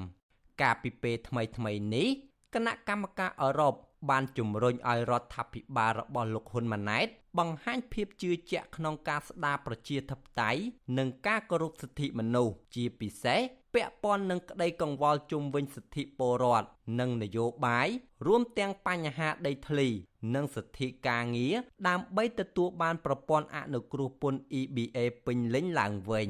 [0.62, 2.08] កាលពីពេលថ្មីថ្មីនេះ
[2.54, 3.76] គណៈកម្មការអឺរ៉ុប
[4.10, 7.08] បានជំរុញឲ្យរដ្ឋាភិបាលរបស់លោកហ៊ុនម៉ាណែត
[7.40, 10.62] បង្ហាញភាពជឿជាក់ក្នុងការស្ដារប្រជាធិបតេយ្យ
[10.98, 13.42] និងការគោរពសិទ្ធិមនុស្សជាពិសេស
[13.74, 16.68] ពាក់ព័ន្ធនឹងក្តីកង្វល់ជុំវិញសិទ្ធិពលរដ្ឋ
[17.00, 17.88] និងនយោបាយ
[18.28, 19.88] រួមទាំងបញ្ហាដីធ្លី
[20.36, 21.56] និងសិទ្ធិការងារ
[21.88, 26.30] ដើម្បីទទួលបានប្រព័ន្ធអនុគ្រោះពន្ធ EBA ពេញលេញឡើងវិញ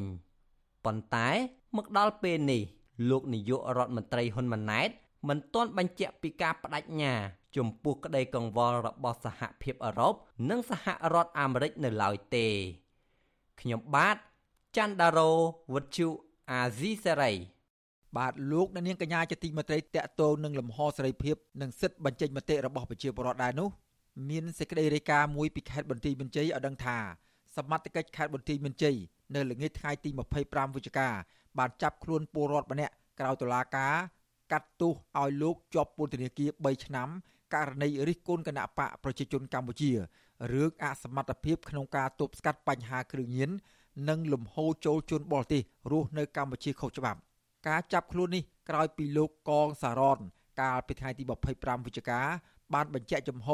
[0.86, 1.30] ប៉ុន្តែ
[1.78, 2.62] មកដល់ពេលនេះ
[3.10, 4.90] លោកនាយករដ្ឋមន្ត្រីហ៊ុនម៉ាណែត
[5.28, 7.14] មិនទាន់បញ្ជាក់ពីការបដិញ្ញា
[7.58, 10.14] ចំពោះក្តីកង្វល់របស់សហភាពអឺរ៉ុប
[10.50, 12.48] និងសហរដ្ឋអាមេរិកនៅឡើយទេ
[13.62, 14.18] ខ្ញុំបាទ
[14.78, 15.32] ច័ន្ទដារោ
[15.74, 16.08] វុទ្ធុ
[16.52, 17.32] អាស៊ីសេរី
[18.18, 23.70] បាទលោកអ្នកនាងកញ្ញាជាទីមេត្រីតកតងនឹងលំហសេរីភាពនិងសិទ្ធិបញ្ចេញមតិរបស់ប្រជាពលរដ្ឋដែរនោះ
[24.30, 26.98] មានសេចក្តីរាយការណ៍មួយពីខេត្តបន្ទាយមានជ័យឲ្យដឹងថា
[27.56, 28.96] សមត្ថកិច្ចខេត្តបន្ទាយមានជ័យ
[29.36, 30.10] នៅល្ងាចថ្ងៃទី
[30.44, 31.10] 25វិច្ឆិកា
[31.58, 33.96] បានចាប់ខ្លួនពលរដ្ឋម្នាក់ក្រៅតុលាការ
[34.52, 37.10] កាត់ទោសឲ្យលោកជាប់ពន្ធនាគារ3ឆ្នាំ
[37.54, 39.92] ករណីរិះគន់គណៈបកប្រជាជនកម្ពុជា
[40.52, 43.50] រឿងអសមត្ថភាពក្នុងការទប់ស្កាត់បញ្ហាគ្រឿងញៀន
[44.10, 47.20] និងលំហូរចូលជនបរទេសរស់នៅកម្ពុជាខុសច្បាប់
[47.68, 50.20] ការចាប់ខ្លួននេះក្រោយពីលោកកងសារ៉ន
[50.62, 51.24] កាលពីថ្ងៃទី
[51.56, 52.22] 25វិច្ឆិកា
[52.74, 53.50] បានបញ្ជាក់ចំហ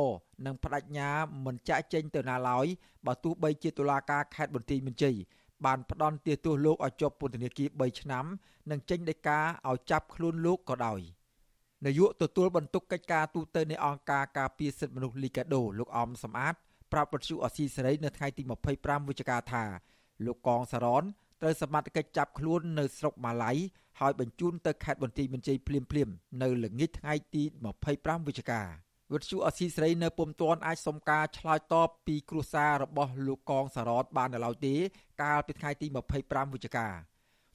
[0.46, 1.10] និងបដិញ្ញា
[1.46, 2.66] មិនចាក់ចេញទៅណាឡើយ
[3.06, 5.16] បើទោះបីជាតុលាការខេត្តបន្ទាយមានជ័យ
[5.66, 8.26] បានផ្ដន់ទាទោសលោកឲ្យជាប់ពន្ធនាគារ3ឆ្នាំ
[8.72, 9.40] និងចេញដីកា
[9.70, 11.02] ឲ្យចាប់ខ្លួនលោកក៏ដោយ
[11.86, 16.56] នាយកទទួលបន្ទុកកិច្ចការទូតទៅនៃអង្គការការពារសិទ្ធិមនុស្សលីកាដូលោកអំសំអាត
[16.92, 18.44] ប្រាប់វិទ្យុអស៊ីសេរីនៅថ្ងៃទី
[18.76, 19.64] 25វិច្ឆិកាថា
[20.26, 21.04] លោកកងសារ៉ន
[21.42, 23.52] ត្រូវសមត្ថកិច្ចចាប់ខ្លួននៅស្រុកម៉ាឡៃ
[24.00, 27.44] ហើយបញ្ជូនទៅខេត្តបន្ទាយមានជ័យភ្លាមៗនៅល្ងាចថ្ងៃទី
[27.86, 28.62] 25វិច្ឆិកា
[29.14, 34.76] វិទ្យុអស៊ីសេរីនៅពុំទាន់អាចសុំការឆ្លើយតបពីគ្រួសាររបស់លោកកងសារ៉តបាននៅឡើយទេ
[35.22, 35.88] កាលពីថ្ងៃទី
[36.20, 36.88] 25វិច្ឆិកា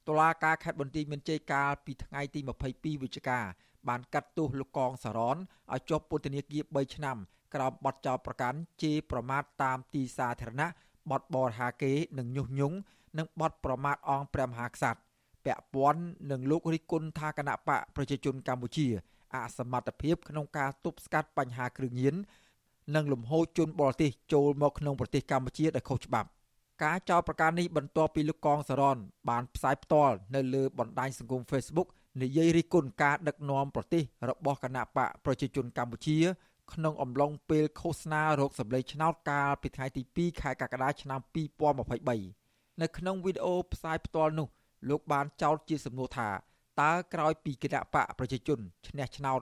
[0.08, 2.40] តុលាការខេត្តបន្ទាយមានជ័យកាលពីថ្ងៃទី
[2.72, 3.40] 22វិច្ឆិកា
[3.88, 7.16] បានកាត់ទោសលោកកងសារ៉នឲ្យជាប់ពន្ធនាគារ3ឆ្នាំ
[7.54, 10.68] ក្រោមបទចោទប្រកាន់ជេរប្រមាថតាមទីសាធារណៈ
[11.10, 12.76] បទបរហាគេនិងញុះញង់
[13.18, 15.00] និងបទប្រមាថអង្គព្រះមហាក្សត្រ
[15.44, 18.86] ពាក់ព័ន្ធនឹងលោករិះគន់ថាគណៈបកប្រជាជនកម្ពុជា
[19.34, 22.14] អសមត្ថភាពក្នុងការទប់ស្កាត់បញ្ហាគ្រឿងញៀន
[22.94, 26.28] និងលំហូរជនបរទេសចូលមកក្នុងប្រទេសកម្ពុជាដោយខុសច្បាប់
[26.84, 28.96] ការចោទប្រកាន់នេះបន្ទាប់ពីលោកកងសរន
[29.28, 31.88] បានផ្សាយផ្ទាល់នៅលើបណ្ដាញសង្គម Facebook
[32.22, 36.18] និយាយរិះគន់ការដឹកនាំប្រទេសរបស់គណៈបកប្រជាជនកម្ពុជា
[36.72, 41.20] ក្នុងអំឡុងពេលឃោសនារោគសម្លេងឆ្នោតកាលពីថ្ងៃទី2ខែកក្កដាឆ្នាំ
[42.00, 44.48] 2023នៅក្នុងវីដេអូផ្សាយផ្ទាល់នោះ
[44.88, 46.28] លោកបានចោទជាសំណួរថា
[46.82, 48.58] តើក្រោយពីគណៈបកប្រជាជន
[48.88, 49.40] ឈ្នះឆ្នោត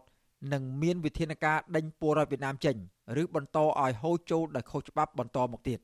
[0.52, 2.76] នឹងមានវិធានការដេញពលរដ្ឋវៀតណាមចេញ
[3.22, 5.78] ឬបន្តឲ្យហូរចូលដោយខុសច្បាប់បន្តមកទៀត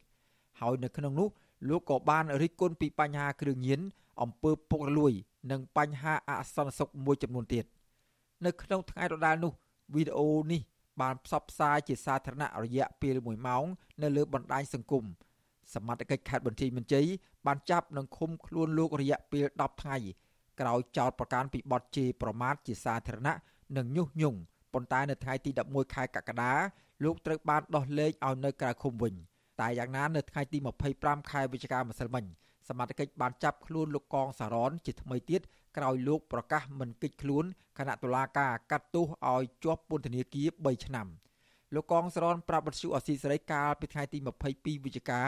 [0.61, 1.29] ហើយនៅក្នុងនោះ
[1.69, 3.81] លោកក៏បានរិះគន់ពីបញ្ហាគ្រឿងញៀន
[4.23, 5.13] អំពើពុករលួយ
[5.51, 7.65] និងបញ្ហាអសន្តិសុខមួយចំនួនទៀត
[8.47, 9.53] នៅក្នុងថ្ងៃដដែលនោះ
[9.95, 10.61] វីដេអូនេះ
[11.01, 13.65] បានផ្សព្វផ្សាយជាសាធារណៈរយៈពេល1ម៉ោង
[14.03, 15.05] នៅលើបណ្ដាញសង្គម
[15.75, 17.07] សមត្ថកិច្ចខេត្តបន្ទាយមានជ័យ
[17.47, 19.97] បានចាប់និងឃុំខ្លួនលោករយៈពេល10ថ្ងៃ
[20.61, 23.35] ក្រោយចោទប្រកាន់ពីបទជេរប្រមាថជាសាធារណៈ
[23.77, 24.39] និងញុះញង់
[24.73, 26.53] ប៉ុន្តែនៅថ្ងៃទី11ខែកក្កដា
[27.05, 29.15] លោកត្រូវបានដោះលែងឲ្យនៅក្រៅឃុំវិញ
[29.61, 30.59] តែយ៉ាងណានៅថ្ងៃទី
[30.95, 32.25] 25ខែវិច្ឆិកាម្សិលមិញ
[32.69, 35.41] សមត្ថកិច្ចបានចាប់ខ្លួនលោកកងសារ៉នជាថ្មីទៀត
[35.77, 37.45] ក្រោយលោកប្រកាសមិនគេចខ្លួន
[37.79, 41.07] គណៈតុលាការកាត់ទោសឲ្យជាប់ពន្ធនាគារ3ឆ្នាំ
[41.75, 44.19] លោកកងសរនប្រាប់បទសុអសីសេរីកាលពីថ្ងៃទី
[44.53, 45.23] 22វិច្ឆិកា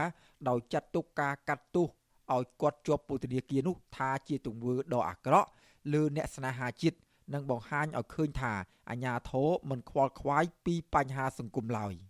[0.48, 1.87] ដោយចាត់ទុកការកាត់ទោស
[2.35, 5.48] ឲ្យគាត់ជាប់ពន្ធនាគារនោះថាជាទង្វើដ៏អាក្រក់
[5.92, 6.96] លើអ្នកស្នេហាជាតិ
[7.35, 8.53] និងបង្ហាញឲ្យឃើញថា
[8.90, 11.94] អាញាធរមិនខ្វល់ខ្វាយពីបញ្ហាសង្គមឡើយ។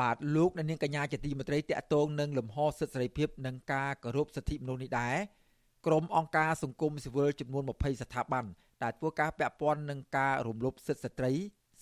[0.00, 5.16] បាទលោកអ្នកនាងកញ្ញាជាទីមេត្រីតកតងនឹងលំហសិទ្ធិសេរីភាពនិងការគោរពសិទ្ធិមនុស្សនេះដែរ
[5.86, 8.44] ក្រុមអង្គការសង្គមស៊ីវិលចំនួន20ស្ថាប័ន
[8.82, 11.32] ដែលធ្វើការពាក់ព័ន្ធនឹងការរំលោភសិទ្ធិស្ត្រី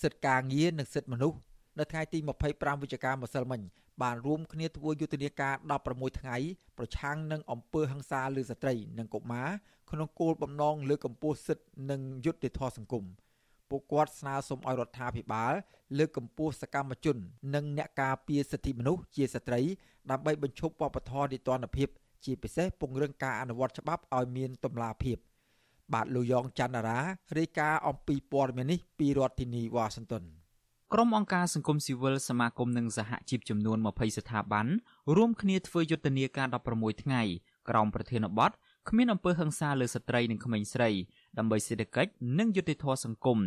[0.03, 1.39] សិទ្ធិការងារនិងសិទ្ធិមនុស្ស
[1.79, 2.19] នៅថ្ងៃទី
[2.51, 3.61] 25វិច្ឆិកាម្សិលមិញ
[4.03, 5.55] បានរួមគ្នាធ្វើយុទ្ធនាការ
[5.87, 6.37] 16ថ្ងៃ
[6.79, 9.49] ប្រឆាំងនឹងអំពើហិង្សាលើស្ត្រីនិងកុមារ
[9.91, 13.05] ក្នុងគោលបំណងលើកកម្ពស់សិទ្ធិនិងយុត្តិធម៌សង្គម។
[13.71, 15.53] ពួកគាត់ស្នើសុំឲ្យរដ្ឋាភិបាល
[15.99, 17.17] លើកកម្ពស់សកម្មជន
[17.55, 19.61] និងអ្នកការពារសិទ្ធិមនុស្សជាស្ត្រី
[20.11, 21.89] ដើម្បីបញ្ឈប់វប្បធម៌នីតិរដ្ឋភាព
[22.25, 25.17] ជាពិសេសពង្រឹងការអនុវត្តច្បាប់ឲ្យមានតម្លាភាព
[25.95, 27.01] បាទលោកយ៉ងច័ន្ទរា
[27.39, 30.25] រាយការណ៍អំពីព័ត៌មាននេះពីរដ្ឋធានីវ៉ាស៊ីនតោន
[30.93, 34.67] ក្រុមអង្គការសង្គមស៊ីវិលសមាគមនិងសហជីពចំនួន20ស្ថាប័ន
[35.17, 37.23] រួមគ្នាធ្វើយុទ្ធនាការ16ថ្ងៃ
[37.69, 38.51] ក្រោមប្រធានបទ
[38.89, 40.91] គ្មានអំពើហិង្សាលើស្ត្រីនិងក្មេងស្រី
[41.39, 43.39] ដើម្បីសេដ្ឋកិច្ចនិងយុត្តិធម៌សង្គម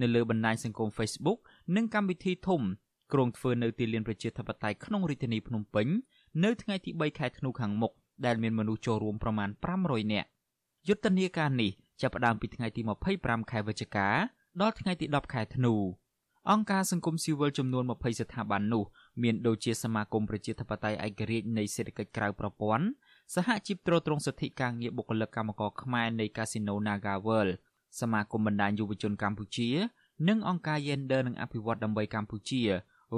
[0.00, 1.38] នៅលើបណ្ដាញសង្គម Facebook
[1.76, 2.62] និងកម្មវិធីធំ
[3.12, 5.86] ក្រុងធ្វើនៅទីលានប្រជាធិបតេយ្យក្នុងរាជធានីភ្នំពេញ
[6.44, 7.92] នៅថ្ងៃទី3ខែធ្នូខាងមុខ
[8.26, 9.48] ដែលមានមនុស្សចូលរួមប្រមាណ
[9.80, 10.28] 500នាក់
[10.88, 12.80] យុទ្ធនាការនេះចាប់ផ្ដើមពីថ្ងៃទី
[13.16, 14.08] 25ខែវិច្ឆិកា
[14.60, 15.74] ដល់ថ្ងៃទី10ខែធ្នូ
[16.50, 18.84] អង្គការសង្គមស៊ីវិលចំនួន20ស្ថាប័ននោះ
[19.22, 22.86] មានដូចជាសមាគមប្រជាធិបតេយ្យឯករាជ្យនៃសេដ្ឋកិច្ចក្រៅប្រព័ន្ធ
[23.34, 27.52] សហជីពត្រួតត្រងសិទ្ធិការងារបុគ្គលិកកម្មករខ្មែរនៃកាស៊ីណូ Naga World
[28.00, 29.70] សមាគមបណ្ដាញយុវជនកម្ពុជា
[30.28, 32.62] និងអង្គការ Gender និងអភិវឌ្ឍដើម្បីកម្ពុជា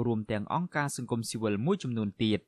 [0.05, 2.39] រួមទាំងអង្គការសង្គមស៊ីវិលមួយចំនួនទៀត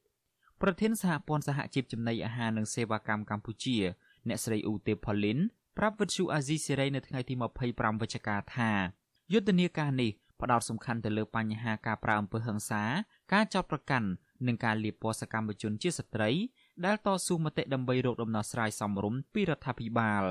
[0.61, 3.77] ប្រធានសហព័ន្ធសហជីពចំណីអាហារនិងសេវាកម្មកម្ពុជា
[4.27, 5.39] អ្នកស្រីអ៊ូទេផូលីន
[5.77, 7.33] ប្រាប់វិទ្យុអាស៊ីសេរីនៅថ្ងៃទី
[7.67, 8.71] 25វិច្ឆិកាថា
[9.33, 12.83] យុទ្ធនាការនេះផ្ដោតសំខាន់ទៅលើបញ្ហាការប្រើអំពើហិង្សា
[13.33, 14.07] ការចោទប្រកាន់
[14.47, 16.29] និងការលាបពណ៌សកម្មជនជាស្ត្រី
[16.85, 20.23] ដែលតស៊ូមតិដើម្បីរកដំណោះស្រាយសមរម្យពីរដ្ឋាភិបាល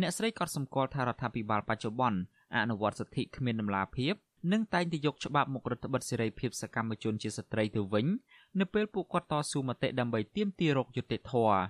[0.00, 2.20] អ្នកស្រីក៏សម្គាល់ថារដ្ឋាភិបាលបច្ចុប្បន្ន
[2.56, 4.14] អនុវត្តសិទ្ធិគ្មានដំណាភាព
[4.52, 8.06] និងតែងតែយកច្បាប់មករដ្ឋបិទសេរីភាពសកម្មជនជាស្ត្រីទៅវិញ
[8.60, 11.60] នៅពេលពួកគាត់តស៊ូមតិដើម្បីទាមទាររកយុត្តិធម៌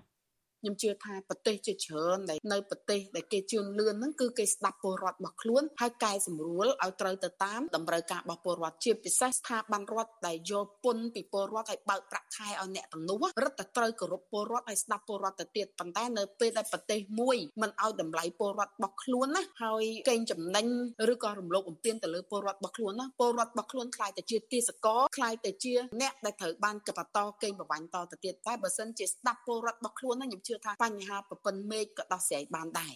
[0.60, 20.66] ខ្ញុំជឿថាប្រទេសជាច្រើនដែលនៅប្រទេសដែលគេជឿនលឿនហ្នឹងគឺគេស្ដាប់ពលរដ្ឋរបស់ខ្លួនហើយកែសម្រួលឲ្យត្រូវទៅតាមតម្រូវការរបស់ពលរដ្ឋជាពិសេសស្ថាប័នរដ្ឋដែលយកពន្ធពីពលរដ្ឋឲ្យបើកប្រាក់ខែឲ្យអ្នកទាំងនោះរឹតតែត្រូវគោរពពលរដ្ឋឲ្យស្ដាប់ពលរដ្ឋទៅទៀតប៉ុន្តែនៅពេលដែលប្រទេសមួយមិនឲ្យតម្លៃពលរដ្ឋរបស់ខ្លួនណាហើយកេងចំណេញ
[21.12, 32.94] ឬក៏រំលោភបំពានទៅលើពលរដ្ឋរបស់ខ្លួនណាពលរដ្ឋរបស់ខ្លួនខ្លាយទៅជាទាសករខ្លាយទៅជាអ្នកដែលត្រូវបានកបតកេងប្រវ័ញ្ចតទៅទៀតតែបើសិនជាស្ដាប់ពលរដ្ឋរបស់ខ្លួនណាខ្ញុំជឿថាបញ្ហាប្រព័ន្ធមេឃក៏ដោះស្រាយបានដែរ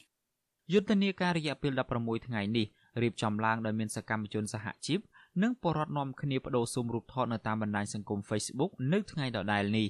[0.72, 2.66] យុទ្ធនាការរយៈពេល16ថ្ងៃនេះ
[3.02, 5.00] រៀបចំឡើងដោយមានសកម្មជនសហជីព
[5.42, 9.88] និងបរិវត្តនាំគ្នាបដូរស៊ុំរូបថតនៅតាមបណ្ដាញសង្គម Facebook នៅថ្ងៃដដែលនេះ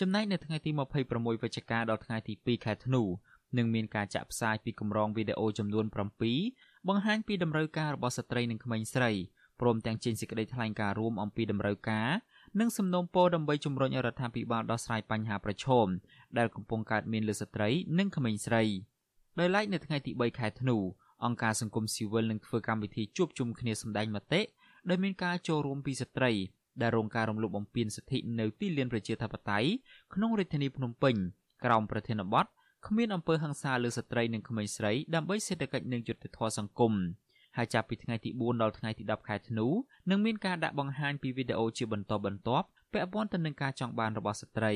[0.00, 0.70] ចំណែកនៅថ្ងៃទី
[1.06, 3.02] 26វិច្ឆិកាដល់ថ្ងៃទី2ខែធ្នូ
[3.58, 5.86] នឹងមានការចាក់ផ្សាយពីកម្រងវីដេអូចំនួន
[6.36, 9.10] 7បង្ហាញពីតម្រូវការរបស់ស្ត្រីនិងក្មេងស្រី
[9.60, 12.08] ព្រមទាំងចេញសេចក្តីថ្លែងការណ៍រួមអំពីតម្រូវការ
[12.60, 15.86] និងសំណូមពរដើម្បីជំរុញឲ្យរដ្ឋាភិបាលដោះស្រាយបញ្ហាប្រឈម
[16.38, 17.68] ដែលកំពុងកើតមានលើស្ត្រី
[17.98, 18.62] និងក្មេងស្រី
[19.38, 20.76] ដោយឡែកនៅថ្ងៃទី3ខែធ្នូ
[21.24, 24.40] អង្គការសង្គមស៊ីវិលនឹងធ្វើកម្មវិធីជួបជុំគ្នាសម្ដែងមតិ
[24.88, 26.32] ដោយមានការចូលរួមពីស្ត្រី
[26.80, 29.68] ដែលរងការរំលោភបំពានសិទ្ធិនៅទីលានប្រជាធិបតេយ្យ
[30.14, 31.16] ក្នុងរាជធានីភ្នំពេញ
[31.64, 32.46] ក្រោមប្រធានបទ
[32.86, 36.92] គ្មានអំពើហិង្សាលើស្ត្រីនិងក្មេងស្រីដើម្បីសេដ្ឋកិច្ចនិងយុត្តិធម៌សង្គម
[37.56, 39.66] ហើយចាប់ពីថ្ងៃទី4ដល់ថ្ងៃទី10ខែធ្នូ
[40.10, 44.72] នឹងមានការដាក់បង្ហាញពីវីដេអូជាបន្តបន្ទាប់ពាក់ព័ន្ធទៅនឹងការចង់បានរបស់ស្ត្រី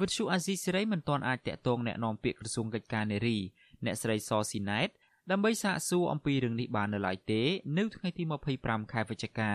[0.00, 3.38] វិទ្យុអាស៊ីសេរីមិនទាន់អាចតាក់ទងแนะនាំពាក្យក្រសួងកិច្ចការនារី
[3.84, 4.88] អ្នកស្រីសស៊ីណែត
[5.30, 7.42] ដើម្បីសាកសួរអំពីរឿងនេះបាននៅឡើយទេ
[7.78, 8.22] នៅថ្ងៃទី
[8.58, 9.52] 25ខែវិច្ឆិកា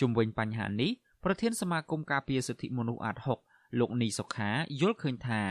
[0.00, 0.90] ជុំវិញបញ្ហានេះ
[1.24, 3.16] ប្រធានសមាគមការពារសិទ្ធិមនុស្សអាត
[3.48, 5.42] 6លោកនីសុខាយល់ឃើញថា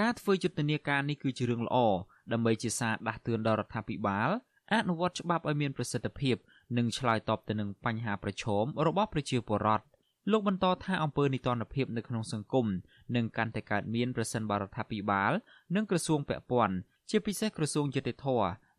[0.00, 1.76] ការធ្វើយុទ្ធនាការនេះគឺជារឿងល្អ
[2.32, 4.30] ដើម្បីជាសារដាស់តឿនដល់រដ្ឋាភិបាល
[4.72, 6.36] អនុវត្តច្បាប់ឲ្យមានប្រសិទ្ធភាព
[6.76, 9.84] និងឆ្លើយតបទៅនឹងបញ្ហាប្រឈមរបស់ប្រជាពលរដ្ឋ
[10.31, 12.67] លោកបន្តថាអំពើនីតិរដ្ឋភាពនៅក្នុងសង្គម
[13.15, 15.31] នឹងកាន់តែកើតមានប្រសិនបរដ្ឋាភិបាល
[15.75, 16.75] និងក្រសួងពាក់ព័ន្ធ
[17.09, 18.27] ជាពិសេសក្រសួងយុតិធធ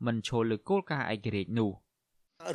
[0.07, 1.71] មិនឈលលើគោលការណ៍ឯករាជ្យនោះ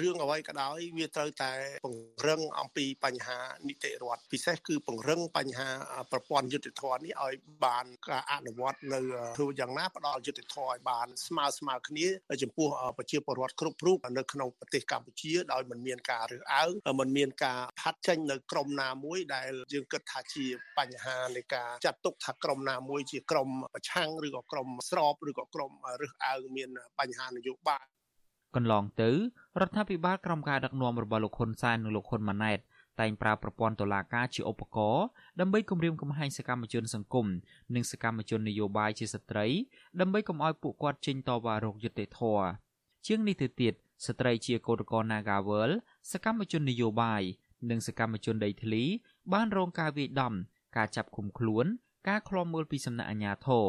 [0.01, 1.51] រឿងអ្វីក៏ដោយវាត្រូវតែ
[1.85, 5.69] ពង្រឹងអំពីបញ្ហានីតិរដ្ឋពិសេសគឺពង្រឹងបញ្ហា
[6.11, 7.33] ប្រព័ន្ធយុតិធម៌នេះឲ្យ
[7.65, 8.99] បានការអនុវត្តនៅ
[9.37, 12.07] ធ្វើយ៉ាងណាផ្ដល់យុតិធម៌ឲ្យបានស្មើស្មើគ្នា
[12.43, 20.45] ចំពោះប្រជាពលរដ្ឋគ្រប់រូបនៅក្នុងប្រទេសកម្ពុជាដោយមិនមានការរើសអើងមិនមានការផាត់ចេញនៅក្រមណាមួយដែលយើងគិតថាជា
[20.77, 27.85] បញ្ហានៃការចាត់ទុកថាក្រមណាមួយជាក្រមប្រឆាំងឬក៏ក្រមស្របឬក៏ក្រមរើសអើងមានបញ្ហានយោបាយ
[28.55, 29.09] កន្លងទៅ
[29.59, 32.59] រដ្ឋាភិបាលក្រោមការដឹកនាំរបស់លោកហ៊ុនសែននិងលោកហ៊ុនម៉ាណែត
[32.99, 35.05] តែងប្រើប្រព័ន្ធតុលាការជាឧបករណ៍
[35.39, 37.27] ដើម្បីគម្រាមកំហែងសកម្មជនសង្គម
[37.75, 39.47] និងសកម្មជននយោបាយជាស្ត្រី
[39.99, 42.47] ដើម្បីកុំឲ្យពួកគាត់ចេញតវ៉ារោគយុត្តិធម៌
[43.07, 43.73] ជាងនេះទៅទៀត
[44.05, 45.71] ស្ត្រីជាកោតក្រ Nagawal
[46.11, 47.23] សកម្មជននយោបាយ
[47.69, 48.83] និងសកម្មជនដីធ្លី
[49.33, 50.33] បានរងការវាយដំ
[50.77, 51.65] ការចាប់ឃុំខ្លួន
[52.07, 53.65] ការឃ្លាំមើលពីសំណាក់អាជ្ញាធរ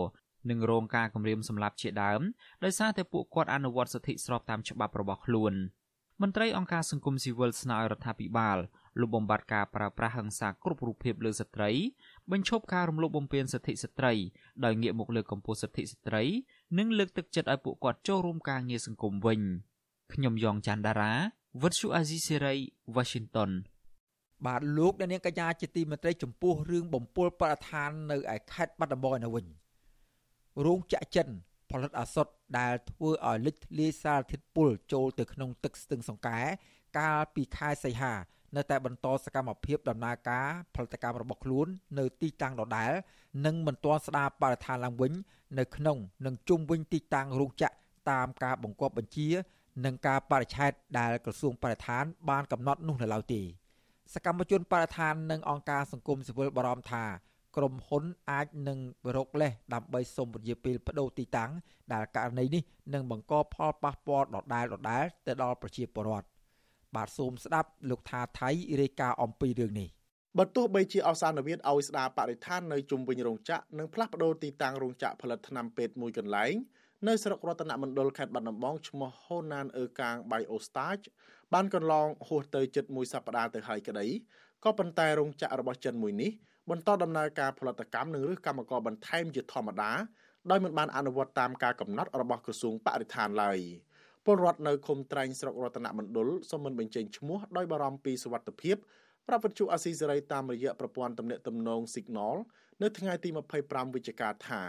[0.51, 2.21] និងរងការគំរាមសម្លាប់ជាដើម
[2.65, 5.55] ដោយសារតែពួកគាត់អនុវត្តសិទ្ធិស្របតាមច្បាប់របស់ខ្លួន
[6.23, 8.59] មន្ត្រីអង្គការសង្គមស៊ីវិលស្នើឲ្យរដ្ឋាភិបាល
[9.01, 11.71] លុបបំបាត់ការប្រើប្រាស់ហិង្សាគ្រប់រូបភាពលើស្ត្រី
[12.31, 14.13] បញ្ឈប់ការរំលោភបំពានសិទ្ធិស្ត្រី
[14.65, 16.23] ដោយងាកមកលើកកម្ពស់សិទ្ធិស្ត្រី
[16.79, 19.41] និងលើកទឹកចិត្តឲ្យពួកគាត់ចូលរួមការងារសង្គមវិញ
[20.13, 21.13] ខ្ញុំយ៉ងច័ន្ទដារា
[21.63, 22.55] វិទ្យុអាស៊ីសេរី
[22.97, 23.51] Washington
[24.47, 29.47] បាទលោកអ្នកនាងកញ្ញាជាទីមេត្រីចំពោះរឿងបំពុលបរិស្ថាននៅឯខេត្តបាត់ដំបងនៅវិញ
[30.65, 31.29] រោងចក្រចិន
[31.71, 32.27] ផលិតអាសុត
[32.59, 36.39] ដែលធ្វើឲ្យលេចធ្លាយសារធាតុពុលចូលទៅក្នុងទឹកស្ទឹងសង្កែ
[36.99, 38.15] កាលពីខែសីហា
[38.57, 41.67] នៅតែបន្តសកម្មភាពដំណើរការផលិតកម្មរបស់ខ្លួន
[41.99, 42.93] នៅទីតាំងដដែល
[43.47, 45.13] និងមិនទាន់ស្ដារបរិស្ថានឡើងវិញ
[45.59, 47.77] នៅក្នុងនិងជុំវិញទីតាំងរោងចក្រ
[48.11, 49.29] តាមការបង្គាប់បញ្ជា
[49.85, 53.43] និងការបរិច្ឆេទដែលក្រសួងបរិស្ថាន បានកំណត់នោះនៅឡើយទេ
[54.15, 57.05] សកម្មជនបរិស្ថាននិងអង្គការសង្គមស៊ីវិលបារម្ភថា
[57.57, 58.79] ក្រុមហ៊ុនអាចនឹង
[59.17, 61.51] រកលេសដើម្បីសុំពន្យាពេលបដូរទីតាំង
[61.93, 62.63] ដែលករណីនេះ
[62.95, 66.27] នឹងបង្កផលប៉ះពាល់ដដែលដដែលទៅដល់ប្រជាពលរដ្ឋ
[66.97, 69.89] បាទសូមស្ដាប់លោកថាថៃរាយការណ៍អំពីរឿងនេះ
[70.39, 76.53] បើទោះបីជាអសានវិទ្យឲ្យស្ដារបរិស្ថាននៅជុំវិញរោងចក្រនិងផ្លាស់ប្ដូរទីតាំងរោងចក្រផលិតថ្នាំពេទ្យមួយកន្លែង
[77.09, 81.05] នៅស្រុករតនមណ្ឌលខេត្តបាត់ដំបងឈ្មោះ Honan Erkang Biostage
[81.53, 84.07] បានកន្លងហួសទៅជិតមួយសប្តាហ៍ទៅហើយក្តី
[84.65, 86.31] ក៏ប៉ុន្តែរោងចក្ររបស់ចិនមួយនេះ
[86.69, 89.93] បន្តដំណើរការផលិតកម្មនិងឬកម្មករបន្ថែមជាធម្មតា
[90.51, 93.59] ដោយមិនបានអនុវត្តតាមការកំណត់របស់ក្រសួងបរិស្ថានឡើយ
[94.25, 98.77] ពលរដ្ឋនៅឃុំត្រែងស្រុករតនមណ្ឌលសូមមិនបញ្ចេញឈ្មោះដោយបារម្ភពីសុវត្ថិភាព
[99.27, 102.37] ប្រាប់វិទ្យុអាស៊ីសេរីតាមរយៈប្រព័ន្ធទំនាក់ទំនង Signal
[102.83, 103.29] នៅថ្ងៃទី
[103.63, 104.63] 25វិច្ឆិកាថា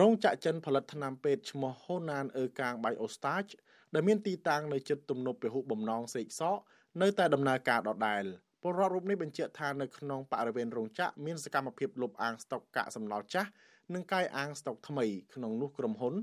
[0.00, 3.52] រោងចក្រចិនផលិតថ្នាំពេទ្យឈ្មោះ Honan Erkang Biostage
[3.94, 6.58] ដែលមានទីតាំងនៅជិតទំនប់ពហុបំណងសេកសក
[7.02, 8.24] នៅតែដំណើរការដដែល។
[8.68, 13.50] ពលរដ្ឋរូបនេះបញ្ជាក់ថានៅក្នុងបរិវេណរោងចក្រមានសកម្មភាពលុបអាងស្តុកកាកសំណល់ចាស់
[13.94, 16.14] និងកាយអាងស្តុកថ្មីក្នុងនោះក្រុមហ៊ុន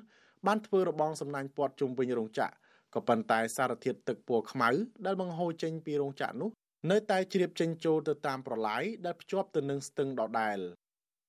[0.47, 2.53] បានធ្វើរបងសំណាញ់ព័ទ្ធជុំវិញរោងចក្រ
[2.93, 4.69] ក៏ប៉ុន្តែសារធាតុទឹកពណ៌ខ្មៅ
[5.05, 6.49] ដែលបង្ហូរចេញពីរោងចក្រនោះ
[6.91, 10.57] នៅតែជ្រាបចេញចូលទៅតាមប្រឡាយដែលភ្ជាប់ទៅនឹងស្ទឹងដដែល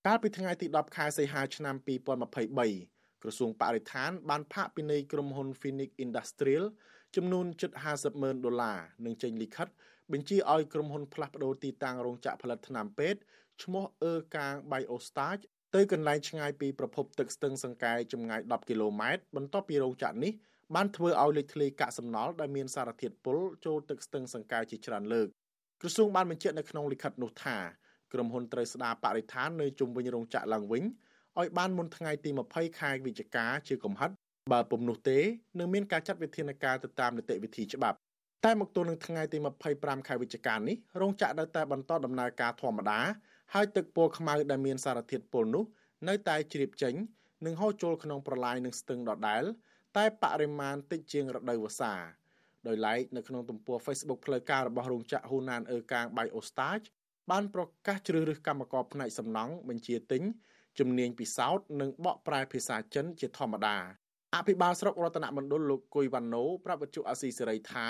[0.07, 1.77] កាលពីថ្ងៃទី10ខែសីហាឆ្នាំ
[2.55, 6.65] 2023ក្រសួងបរិស្ថាន បានផាកពិន័យក្រុមហ៊ុន Phoenix Industrial
[7.17, 9.69] ចំនួនជិត50ម៉ឺនដុល្លារនិងចេញលិខិត
[10.13, 13.21] បញ្ជាឲ្យក្រុមហ៊ុនផ្លាស់ប្តូរទីតាំងរោងចក្រផលិតថ្នាំពេទ្យ
[13.63, 15.43] ឈ្មោះអឺកាង Biostage
[15.75, 20.33] ទៅកន្លែងឆ្ងាយពីប្រភពទឹកស្ទឹងសង្កែចម្ងាយ10គីឡូម៉ែត្របន្ទាប់ពីរោងចក្រនេះ
[20.75, 25.29] បានធ្វើឲ្យលេចធ្លាយកាកសំណល់ដែលមានសារធាតុពុលចូលទឹកស្ទឹងសង្កែជាច្រើនលើក
[25.81, 27.57] ក្រសួងបានបញ្ជាក់នៅក្នុងលិខិតនោះថា
[28.13, 30.85] ក្រុមហ៊ុនត្រូវស្ដារបរិស្ថាននៅជុំវិញរោងចក្រឡើងវិញ
[31.41, 34.11] ឲ្យបានមុនថ្ងៃទី20ខែវិច្ឆិកាជាកំហិត
[34.53, 35.19] បើពុំនោះទេ
[35.59, 37.96] នឹងមានការចាត់វិធានការទៅតាមនីតិវិធីច្បាប់
[38.47, 39.39] តែមកទល់នឹងថ្ងៃទី
[39.73, 43.01] 25ខែវិច្ឆិកានេះរោងចក្រនៅតែបន្តដំណើរការធម្មតា
[43.55, 45.65] ហើយទឹកពណ៌ខ្មៅដែលមានសារធាតុពុលនោះ
[46.09, 46.95] នៅតែជ្រាបចេញ
[47.47, 49.43] និងហូរចូលក្នុងប្រឡាយនឹងស្ទឹងដដែល
[49.97, 51.95] តែបរិមាណតិចជាងរដូវវស្សា
[52.67, 56.87] ដោយឡែកនៅក្នុងទំព័រ Facebook ផ្លូវការរបស់រោងចក្រ Hunan Erkang Biostage
[57.31, 60.23] បានប្រកាសជ្រើសរើសកម្មករផ្នែកសំណង់បញ្ជាទិញ
[60.79, 63.77] ជំនាញពិសោធន៍និងបកប្រែភាសាចិនជាធម្មតា
[64.35, 67.87] អភិបាលស្រុករតនមណ្ឌលលោកគុយវ៉ាណូប្រាប់វិទ្យុអាស៊ីសេរីថា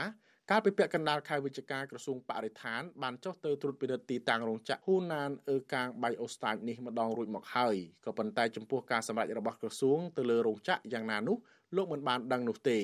[0.50, 11.36] កាលពីពាក់កណ្ដាលខែវិច្ឆិកាក្រសួងបរិស្ថានបានចុះទៅត្រួតពិនិត្យទីតាំងរោងចក្រហ៊ូណានអឺកាងបៃអូស្តាចនេះម្ដងរួចមកហើយក៏ប៉ុន្តែចំពោះការសម្រេចរបស់ក្រសួងទៅលើរោងចក្រយ៉ាងណានោះ
[11.76, 12.78] លោកមិនបានដឹងនោះទេ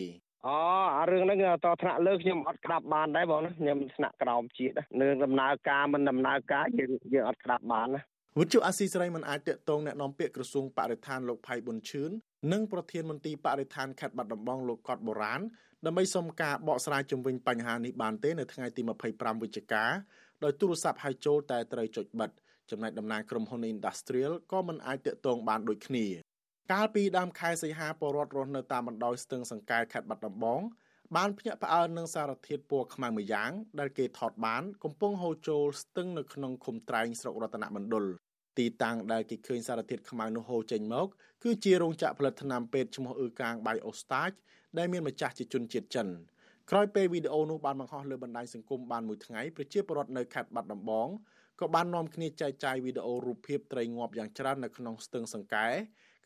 [0.46, 0.57] អូ
[0.96, 8.03] អារឿងហ្នឹងតថ្នាក់លើខ្ញុំអត់ក្តាប់បានដែរបងណាខ្ញុំថ្នាក់ក្រោមជាតិនឹងដំណើរការមិនដំណើរការយើងយើងអត់ក្តាប់បានណា
[8.39, 12.12] វិទ្យុអាស៊ីសេរីមិនអាចតាក់ទងแนะនាំពាក្យក្រសួងបរិស្ថានលោកផៃប៊ុនឈឿន
[12.51, 15.41] និងប្រធានមន្ត្រីបរិស្ថានខេត្តបាត់ដំបងលោកកតបូរាន
[15.86, 18.82] ដើម្បីសុំការបកស្រាយជំវិញបញ្ហានេះបានទេនៅថ្ងៃទី
[19.13, 19.86] 25វិច្ឆិកា
[20.43, 22.30] ដោយទូរស័ព្ទហៅចូលតែត្រូវចុចបិទ
[22.71, 26.06] ចំណែកតំណាងក្រុមហ៊ុន Industrial ក៏មិនអាចតាក់ទងបានដូចគ្នា
[26.71, 30.62] កាលពីដើមខែសីហាពលរដ្ឋរស់នៅតាមបណ្ដោយស្ទឹងសង្កែខេត្តបាត់ដំបង
[31.16, 38.05] បានភ្ញាក់ផ្អើលនឹងសារធាតុពណ៌ខ្មៅមួយយ៉ាង ដែលគេថតបាន កំពុងហូរចូលស្ទឹងនៅក្នុងឃុំត្រែងស្រុករតនមណ្ឌល
[38.59, 41.07] ទីតាំងដែលគេឃើញសារធាតុខ្មៅនោះហូរចេញមក
[41.44, 44.31] គឺជារោងចក្រផលិតថ្នាំពេទ្យឈ្មោះអ៊ឺកាងបៃអូស្តាច
[44.79, 46.09] ដែលមានម្ចាស់ជាជនជាតិចិន
[46.70, 51.09] ក្រោយពេលវីដេអូនោះបានបង្ហោះលើបណ្ដាញសង្គមបានមួយថ្ងៃប្រជាពលរដ្ឋនៅខេត្តបាត់ដំបង
[51.61, 55.68] ក៏បាននាំគ្នាចែកចាយវីដេអូរូបភាពត្រីងាប់យ៉ាងច្រើននៅក្នុងស្ទឹងសង្កែ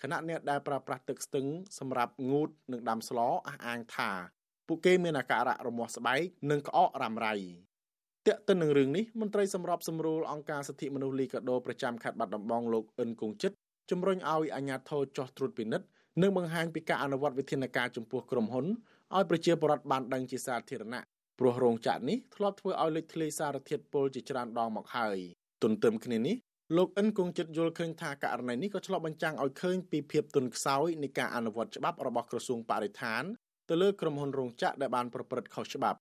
[0.03, 1.46] ខណៈអ្នកដែលប្រើប្រាស់ទឹកស្ទឹង
[1.79, 3.33] សម្រាប់ងូតនិងដាំស្លអះ
[3.66, 4.36] អាងថា
[4.68, 7.35] ពួកគេមានអាការៈរមាស់ស្បែកនិងក្អករ៉ាំរ៉ៃ
[8.26, 13.52] ទាក់ទិននឹងរឿងនេះមន្ត្រីសម្របសម្រួលអង្គការសិទ្ធិមនុស្សលីកាដូប្រចាំខេត្តបាត់ដំបងលោកអិនគង្ជិត
[13.90, 15.87] ជំរុញឲ្យអាជ្ញាធរចោះត្រួតពិនិត្យ
[16.22, 18.66] និងបង្ហាញពីការអនុវត្តវិធានការចំពោះក្រុមហ៊ុន
[19.14, 21.02] ឲ្យប្រជាពលរដ្ឋបានដឹងជាសាធារណៈ
[21.38, 25.18] ព្រោះរោងចក្រនេះធ្លាប់ធ្វើឲ្យលេចធ្លាយសារធាតុពុលជាច្រើនដងមកហើយ
[25.62, 26.37] ទន្ទឹមគ្នានេះ
[26.76, 33.24] លោកអិនគង់ចិត្តយល់ឃើញថាករណីនេះក៏ឆ្លុះបញ្ចាំងឲ្យឃើញពីភាពទន់ខ្សោយនៃការអនុវត្តច្បាប់របស់ក្រសួងបរិស្ថាន
[33.70, 35.98] ទៅលើក្រុមហ៊ុនរោងចក្រដែលបានប្រព្រឹត្តខុសច្បាប់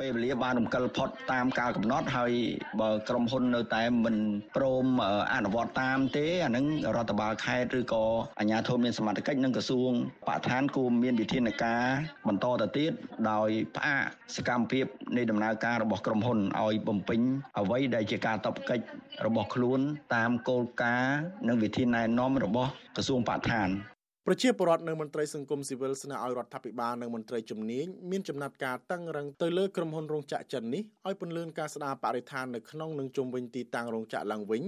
[0.00, 2.32] ពេលវេលាបានរំកិលផុតតាមការកំណត់ហើយ
[2.80, 4.16] បើក្រុមហ៊ុននៅតែមិន
[4.56, 4.86] ព្រម
[5.34, 8.04] អនុវត្តតាមទេអានឹងរដ្ឋបាលខេត្តឬក៏
[8.38, 9.92] អាជ្ញាធរមានសមត្ថកិច្ចនិងក្រសួង
[10.26, 11.84] បរិស្ថានគួរមានវិធានការ
[12.28, 12.92] បន្តទៅទៀត
[13.30, 14.02] ដោយផ្អាក
[14.36, 17.20] សកម្មភាពនៃដំណើរការរបស់ក្រុមហ៊ុនឲ្យបំពេញ
[17.58, 18.84] អ្វីដែលជាការតបកិច្ច
[19.26, 19.80] របស់ខ្លួន
[20.14, 23.70] តាមគោលការណ៍និងវិធានណែនាំរបស់ក្រសួងបរិស្ថាន
[24.32, 34.62] ប្រជាពលរដ្ឋនិងមន្ត្រីសង្គមស៊ីវិលស្នើឲ្យរដ្ឋាភិបាលនិងមន្ត្រីជំនាញមានចំណាត់ការតឹងរឹងទៅលើក្រុមហ៊ុនរោងចក្រចិននេះឲ្យពន្លឿនការស្ដារបរិស្ថាននៅក្នុងនិងជុំវិញទីតាំងរោងចក្រឡើងវិញ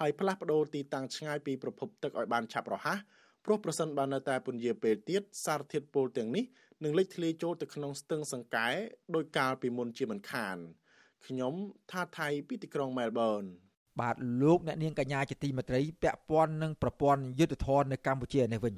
[0.00, 2.98] ហើយផ្លាស់ប្ដូរទីតាំងឆ្ងាយពីប្រភពទឹកឲ្យបានឆាប់រហ័ស
[3.44, 6.44] ព្រោះប្រសិនបើនៅតែពន្យាពេលទៀតសារធាតុពុលទាំងនេះ
[6.84, 8.68] នឹងលេចធ្លាយចូលទៅក្នុងស្ទឹងសង្កែ
[9.14, 10.56] ដោយកាលពីមុនជាមិនខាន
[11.26, 11.54] ខ្ញុំ
[11.90, 13.42] ថាថៃពីទីក្រុងមែលប៊ន
[14.00, 18.76] បាទលោកអ្នកនាងកញ្ញាជាទីមេត្រីពាក់ព័ន្ធនឹងប្រព័ន្ធយុទ្ធធរនៅកម្ពុជានេះវិញ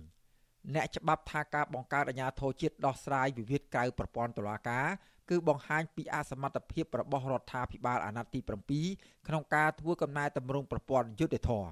[0.74, 4.86] អ្នកច្បាប់ថាការបង្កើតអាជ្ញាធរជាតិដោះស្រាយវិវាទក្រៅប្រព័ន្ធតុលាការ
[5.30, 8.40] គឺបង្ហាញពីអសមត្ថភាពរបស់រដ្ឋាភិបាលអាណត្តិទី
[8.84, 11.68] 7ក្នុងការធ្វើកំណែតម្រង់ប្រព័ន្ធយុត្តិធម៌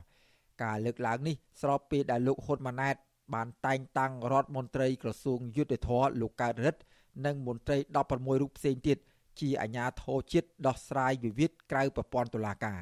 [0.63, 2.97] ការលើកឡើងនេះស្របពេលដែលលោកហ៊ុនម៉ាណែត
[3.35, 6.81] បានតែងតាំងរដ្ឋមន្ត្រីក្រសួងយុត្តិធម៌លោកកើតរិទ្ធ
[7.27, 8.99] និងមន្ត្រី16រូបផ្សេងទៀត
[9.41, 12.81] ជាអាជ្ញាធរជាតិដោះស្រាយវិវាទក្រៅប្រព័ន្ធតុលាការ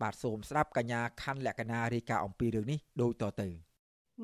[0.00, 3.48] បាទសូមស្ដាប់កញ្ញាខណ្ឌលក្ខណារាយការណ៍អំពីរឿងនេះដូចតទៅ។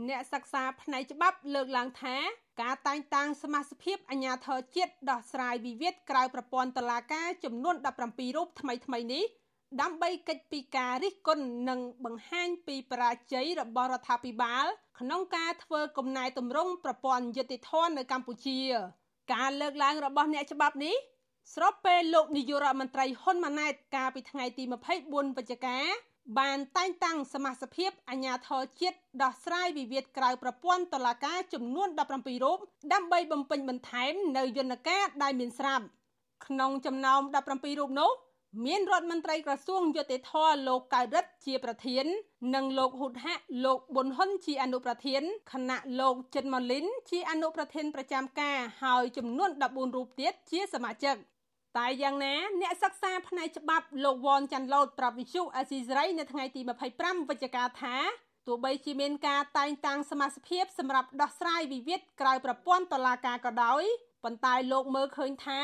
[0.07, 2.17] អ្នកសិក្សាផ្នែកច្បាប់លើកឡើងថា
[2.63, 7.75] ការតែងតាំងសមាជិកអាជ្ញាធរជាតិដោះស្រាយវិវាទក្រៅប្រព័ន្ធតុលាការចំនួន
[8.07, 9.25] 17រូបថ្មីថ្មីនេះ
[9.81, 14.65] ដើម្បីកិច្ចពីការរិះគន់និងបង្ហាញពីបរាជ័យរបស់រដ្ឋាភិបាល
[15.01, 18.61] ក្នុងការធ្វើគំណែទម្រង់ប្រព័ន្ធយុតិធម៌នៅកម្ពុជា
[19.35, 20.97] ការលើកឡើងរបស់អ្នកច្បាប់នេះ
[21.55, 24.65] ស្របពេលលោកនាយករដ្ឋមន្ត្រីហ៊ុនម៉ាណែតកាលពីថ្ងៃទី
[25.01, 25.79] 24វិច្ឆិកា
[26.37, 32.59] បានតែងតាំងសមាជិកអាជ្ញាធរជាតិដោះស្រាយវិវាទក្រៅប្រព័ន្ធតុលាការចំនួន17រូប
[32.93, 35.85] ដើម្បីបំពេញបន្ថែមនៅយន្តការដែលមានស្រាប់
[36.47, 38.11] ក្នុងចំណោម17រូបនោះ
[38.67, 42.05] មានរដ្ឋមន្ត្រីក្រសួងយុតិធម៌លោកកៅរិទ្ធជាប្រធាន
[42.55, 51.17] និងលោកហ៊ុតហាក់លោកប៊ុនហ៊ុនជាអនុប្រធានគណៈលោកចិនម៉ូលីនជាអនុប្រធានប្រចាំការហើយចំនួន14រូបទៀតជាសមាជិក
[51.77, 56.61] តែយ៉ាងណាអ្នកសិក្សាផ្នែកច្បាប់លោកវ៉នចាន់ឡូតប្រាប់វិសុអេស៊ីសរ៉ៃនៅថ្ងៃទី
[56.95, 57.97] 25វិច្ឆិកាថា
[58.47, 63.83] ទោះបីជាមានការតែងតាំងសមាជិកសម្រាប់ដោះស្រាយវិវាទក្រៅប្រព័ន្ធតុលាការក៏ដោយ
[64.25, 65.61] ប៉ុន្តែលោកមើលឃើញថា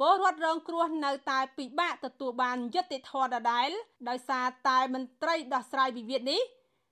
[0.00, 3.70] ពលរដ្ឋរងគ្រោះនៅតែពិបាកទទួលបានយុត្តិធម៌ដដែល
[4.08, 6.42] ដោយសារតែមន្ត្រីដោះស្រាយវិវាទនេះ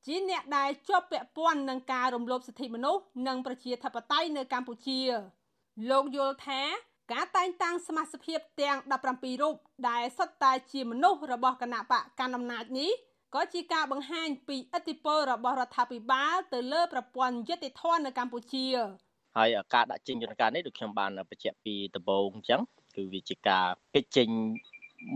[0.07, 5.01] ជាអ្នកដែលជាប់ពាក់ព័ន្ធនឹងការរំលោភសិទ្ធិមនុស្សនិងប្រជាធិបតេយ្យនៅកម្ពុជា
[5.91, 6.63] លោកយល់ថា
[7.13, 8.77] ការតែងតាំងសមាជិកទាំង
[9.11, 9.57] 17រូប
[9.89, 12.91] ដែលសុទ្ធតែជាមនុស្សរបស់គណៈបកកណ្ដាលអំណាចនេះ
[13.35, 18.67] ក៏ជាការបង្ហាញពីឥទ្ធិពលរបស់រដ្ឋាភិបាលទៅលើប្រព័ន្ធយុតិធម៌នៅកម្ពុជា
[19.37, 22.61] ហើយការដាក់ចេញយន្តការនេះដូចខ្ញុំបានបញ្ជាក់ពីដំបូងអញ្ចឹង
[22.97, 24.29] គឺវាជាការកិច្ចចេញ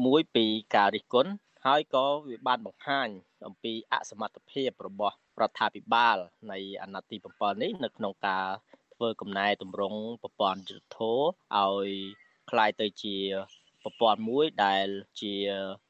[0.07, 0.45] មួយពី
[0.77, 1.31] ការរិះគន់
[1.67, 3.09] ហើយក៏វាបានបង្ហាញ
[3.47, 6.17] អំពីអសមត្ថភាពរបស់រដ្ឋាភិបាល
[6.53, 8.47] នៃអាណត្តិទី7នេះនៅក្នុងការ
[9.00, 11.22] ធ្វើកំណែតម្រង់ប្រព័ន្ធយុទ្ធធរ
[11.58, 11.90] ឲ្យ
[12.50, 13.18] คล้ายទៅជា
[13.84, 14.88] ប្រព័ន្ធមួយដែល
[15.22, 15.34] ជា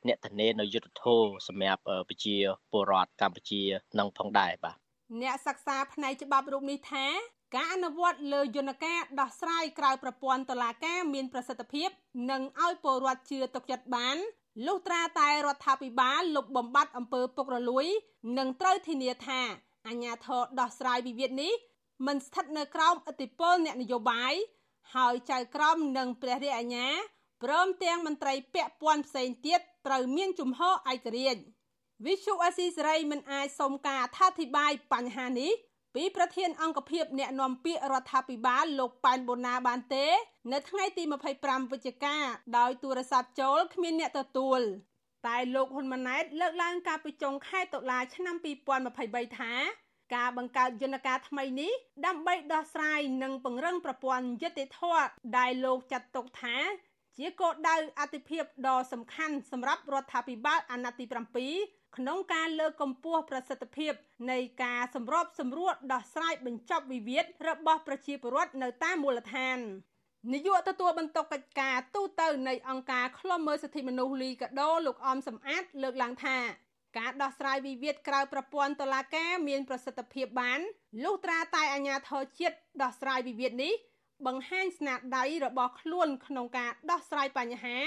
[0.08, 2.36] អ្នកធានានៅយុទ្ធធរសម្រាប់ប្រជា
[2.72, 3.62] ពលរដ្ឋកម្ពុជា
[4.00, 4.78] នឹងផងដែរបាទ
[5.22, 7.06] អ្នកសិក្សាផ្នែកច្បាប់រូបនេះថា
[7.56, 11.90] ការអនុវត្តលើយន្តការដោះស្រាយក្រៅប្រព័ន្ធតុលាការមានប្រសិទ្ធភាព
[12.32, 14.18] និងឲ្យពលរដ្ឋជឿទុកចិត្តបាន
[14.66, 17.86] លុះត្រាតែរដ្ឋាភិបាលលុបបំបាត់អំពើពុករលួយ
[18.38, 19.42] និងត្រូវធានាថា
[19.88, 21.54] អាជ្ញាធរដោះស្រាយវិវាទនេះ
[22.07, 24.35] មិនស្ថិតនៅក្រោមឥទ្ធិពលអ្នកនយោបាយ
[24.95, 26.89] ហើយចៅក្រមនិងព្រះរាជអាជ្ញា
[27.43, 31.43] ព្រមទាំងមន្ត្រីពាក់ព័ន្ធផ្សេងទៀតត្រូវមានជំហរឯករាជ្យ
[32.07, 35.53] វិសុអស៊ីសេរីមិនអាចសុំការអធិប្បាយបញ្ហានេះ
[35.95, 40.07] ពីប្រធានអង្គភិបអ្នកណែនាំពាក្យរដ្ឋាភិបាលលោកប៉ែនបូណាបានទេ
[40.53, 41.03] នៅថ្ងៃទី
[41.39, 42.17] 25វិច្ឆិកា
[42.59, 44.61] ដោយទូរស័ព្ទចូលគ្មានអ្នកទទួល
[45.27, 48.37] តែលោកហ៊ុនម៉ាណែតលើកឡើងការពីចុងខែតុលាឆ្នាំ
[48.87, 49.53] 2023ថា
[50.15, 51.73] ការបង្កើតយន្តការថ្មីនេះ
[52.07, 54.81] ដើម្បីដោះស្រាយនិងពង្រឹងប្រព័ន្ធយុតិធធ
[55.39, 56.57] ដែលលោកចាត់ទុកថា
[57.19, 61.05] ជាគោលដៅអតិភិបដ៏សំខាន់សម្រាប់រដ្ឋាភិបាលអាណត្តិទី
[61.51, 63.93] 7ក្នុងការលើកកម្ពស់ប្រសិទ្ធភាព
[64.31, 69.59] នៃការសម្របសម្រួលដោះស្រាយបញ្ចប់វិវាទរបស់ប្រជាពលរដ្ឋនៅតាមមូលដ្ឋាន
[70.33, 76.39] នាយកទទួលបន្ទុកកិច្ចការទូតនៃអង្គការឃ្លាំមើលសិទ្ធិមនុស្សលីកាដូលោកអមសំអាតលើកឡើងថា
[76.99, 80.61] ការដោះស្រាយវិវាទក្រៅប្រព័ន្ធតុលាការមានប្រសិទ្ធភាពបាន
[81.05, 83.73] លុះត្រាតែអាជ្ញាធរជាតិដោះស្រាយវិវាទនេះ
[84.27, 87.79] បង្ហាញស្នាដៃរបស់ខ្លួនក្នុងការដោះស្រាយបញ្ហា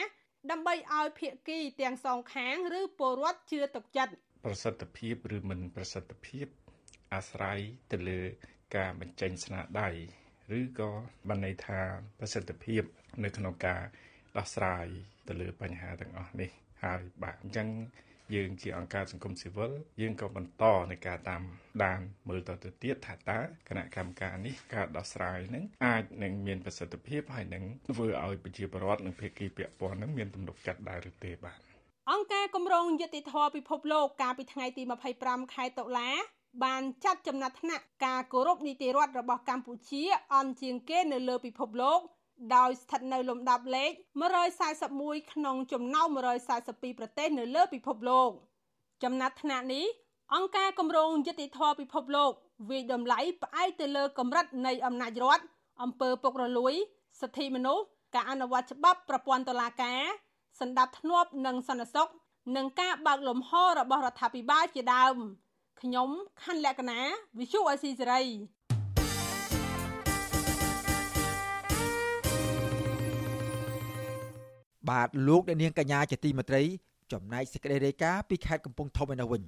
[0.52, 4.14] ដើម្បីឲ្យភាគីទាំងសងខាង ឬពលរដ្ឋជឿទុកចិត្ត
[4.46, 6.48] ប្រសិទ្ធភាពឬមិនប្រសិទ្ធភាព
[7.14, 7.60] អាស្រ័យ
[7.92, 8.20] ទៅលើ
[8.76, 9.90] ការបញ្ចេញស្នាដៃ
[10.60, 10.92] ឬក៏
[11.28, 11.80] បានន័យថា
[12.20, 12.84] ប្រសិទ្ធភាព
[13.24, 13.82] នៅក្នុងការ
[14.38, 14.86] ដោះស្រាយ
[15.28, 16.50] ទៅលើបញ្ហាទាំងអស់នេះ
[16.84, 17.68] ហើយបាទអញ្ចឹង
[18.36, 19.72] យើងជាអង្គការសង្គមស៊ីវិល
[20.02, 21.42] យើងក៏បន្តในការតាម
[21.84, 31.60] ដានមើលតទៅទៀតថាតើគណៈកម្មការនេះការដោះស្រាយនឹងអាចនឹងមានប្រសិទ្ធភាពហើយនឹងធ្វើឲ្យប្រជាពលរដ្ឋនិងភាគីពាក់ព័ន្ធនឹងមានទំនុកចិត្តដែរឬទេបាទ
[32.12, 34.84] អង្គការគម្រោងយុតិធធពិភពលោកកាលពីថ្ងៃទី
[35.18, 36.10] 25ខែតុលា
[36.64, 40.04] បានចាត់ចំណាត់ថ្នាក់ការគោរពនីតិរដ្ឋរបស់កម្ពុជា
[40.34, 42.00] អន់ជាងគេនៅលើពិភពលោក
[42.56, 43.92] ដោយស្ថិតនៅលំដាប់លេខ
[44.62, 46.08] 141ក្នុងចំណោម
[46.54, 48.30] 142ប្រទេសនៅលើពិភពលោក
[49.04, 49.86] ចំណាត់ថ្នាក់នេះ
[50.36, 52.32] អង្គការគម្រោងយុតិធធពិភពលោក
[52.70, 55.44] វិយតម្លៃផ្អែកទៅលើកម្រិតនៃអំណាចរដ្ឋ
[55.84, 56.74] អំពើពុករលួយ
[57.22, 57.84] សិទ្ធិមនុស្ស
[58.16, 60.02] ការអនុវត្តច្បាប់ប្រព័ន្ធតុលាការ
[60.60, 62.10] សន្តិភាពនិងសន្តិសុខ
[62.56, 65.16] និងការបើកលំហរបស់រដ្ឋាភិបាលជាដើម
[65.82, 66.10] ខ្ញុំ
[66.44, 67.00] ខណ្ឌលក្ខណា
[67.38, 68.22] Visual Asia សេរី
[74.90, 76.62] បាទលោកអ្នកនាងកញ្ញាជាទីមេត្រី
[77.12, 79.44] ចំណែកសេចក្តីរាយការណ៍ពីខេត្តកំពង់ធំឯនោះវិញ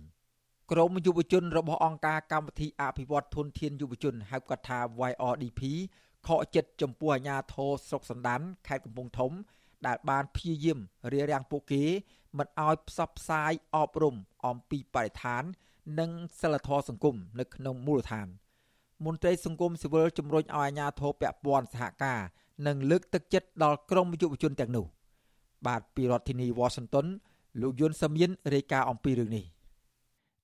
[0.71, 4.79] ក្រមយុវជនរបស់អង្គការកម្មវិធីអភិវឌ្ឍធនធានយុវជនហៅកាត់ថា
[5.09, 5.61] YRDP
[6.27, 9.31] ខកចិត្តចំពោះអាជ្ញាធរស្រុកសណ្ដានខេត្តកំពង់ធំ
[9.87, 10.79] ដែលបានព្យាយាម
[11.11, 11.83] រារាំងពួកគេ
[12.37, 14.15] មិនឲ្យផ្សព្វផ្សាយអប់រំ
[14.45, 15.43] អំពីបរិស្ថាន
[15.99, 18.27] និងសិលធម៌សង្គមនៅក្នុងមូលដ្ឋាន
[19.05, 22.21] មន្ត្រីសង្គមស៊ីវិលជំរុញឲ្យអាជ្ញាធរពាក់ព័ន្ធសហការ
[22.67, 24.85] និងលើកទឹកចិត្តដល់ក្រមយុវជនទាំងនោះ
[25.65, 27.07] បាទពីរដ្ឋធានី Washington
[27.61, 29.45] លោកយុនសាមៀនរាយការណ៍អំពីរឿងនេះ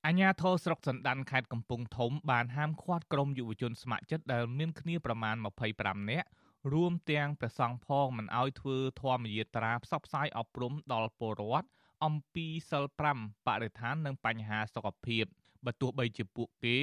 [0.08, 5.36] អញ្ញាធរស្រុកសណ្ដានខេត្តកំពង់ធំបានហាមឃាត់ក្រុមយុវជនស្ម័គ្រចិត្តដែលមានគ្នាប្រមាណ
[5.74, 6.28] 25នាក់
[6.74, 11.68] រួមទាំងព្រះសង្ឃផងមិនអោយធ្វើធម្មយាត្រាផ្សព្វផ្សាយអប់រំដល់ពលរដ្ឋ
[12.06, 12.86] អំពីសិល
[13.18, 15.26] 5បរិស្ថាននិងបញ្ហាសុខភាព
[15.66, 16.78] បើទោះបីជាពួកគេ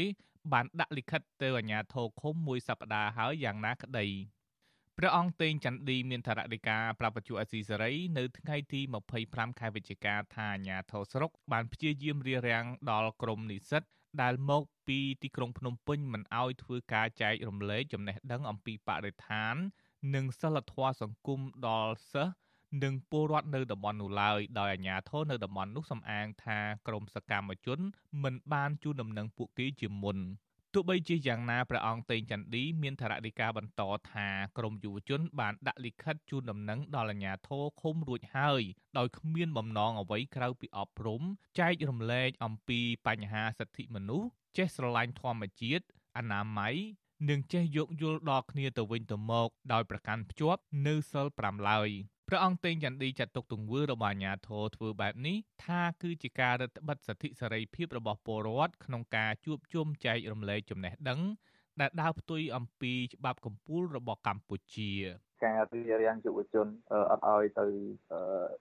[0.53, 4.07] បានដាក់លិខិតទៅអាជ្ញាធរឃុំមួយសប្តាហ៍ហើយយ៉ាងណាក្តី
[5.01, 8.81] ព្រះអង្គតេងចន្ទឌីមានថរដីកាប្រាប់បច្ចុប្បន្នអសីសេរីនៅថ្ងៃទី
[9.21, 13.83] 25ខែវិច្ឆិកាថាអាញាធរស្រុកបានព្យាយាមរារាំងដល់ក្រមនិស្សិត
[14.23, 19.55] ដែលមកពីទីក្រុងភ្នំពេញមិនអោយធ្វើការចែករំលែកចំណេះដឹងអំពីបរិស្ថាន
[20.15, 22.35] និងសិលធម៌សង្គមដល់សិស្ស
[22.85, 27.79] និងពលរដ្ឋនៅតំបន់នោះឡើយដោយអាជ្ញាធរនៅតំបន់នោះសំអាងថាក្រមសកម្មជន
[28.23, 30.19] មិនបានជូនដំណឹងពួកគេជាមុន
[30.75, 38.63] ទោះបីជាយ៉ាងណាព្រះអង្គតេងចន្ទឌីមានថរដីកាបន្តថាក្រមយុវជន បានដាក់លិខិតជូនដំណឹងដល់អាជ្ញាធរឃុំរួចហើយ
[38.99, 41.23] ដោយគ្មានបំណងអ្វីក្រៅពីអប់រំ
[41.59, 45.85] ចែករំលែកអំពីបញ្ហាសិទ្ធិមនុស្សចេះស្រឡាញ់ធម្មជាតិ
[46.17, 46.77] អនាម័យ
[47.29, 51.91] និងចេះយោគយល់ដល់គ្នាទៅវិញទៅមកដោយប្រកាន់ភ្ជាប់នៅសិល5ឡើយ
[52.31, 61.21] ព្រះអង្គតេងចន្ទឌីចាត់ទុកទង្វើរបស់អាជ្ញាធរធ្វើបែបនេះថាគឺជាការរឹតបន្តឹងសិទ្ធិសេរីភាពរបស់ពលរដ្ឋក្នុងការជួបជុំចែករំលែកចំណេះដឹង
[61.81, 64.93] ដែលដើរផ្ទុយអំពីច្បាប់កម្ពុជារបស់កម្ពុជា
[65.45, 66.67] ការរៀបរៀងយុវជន
[67.11, 67.67] អត់ឲ្យទៅ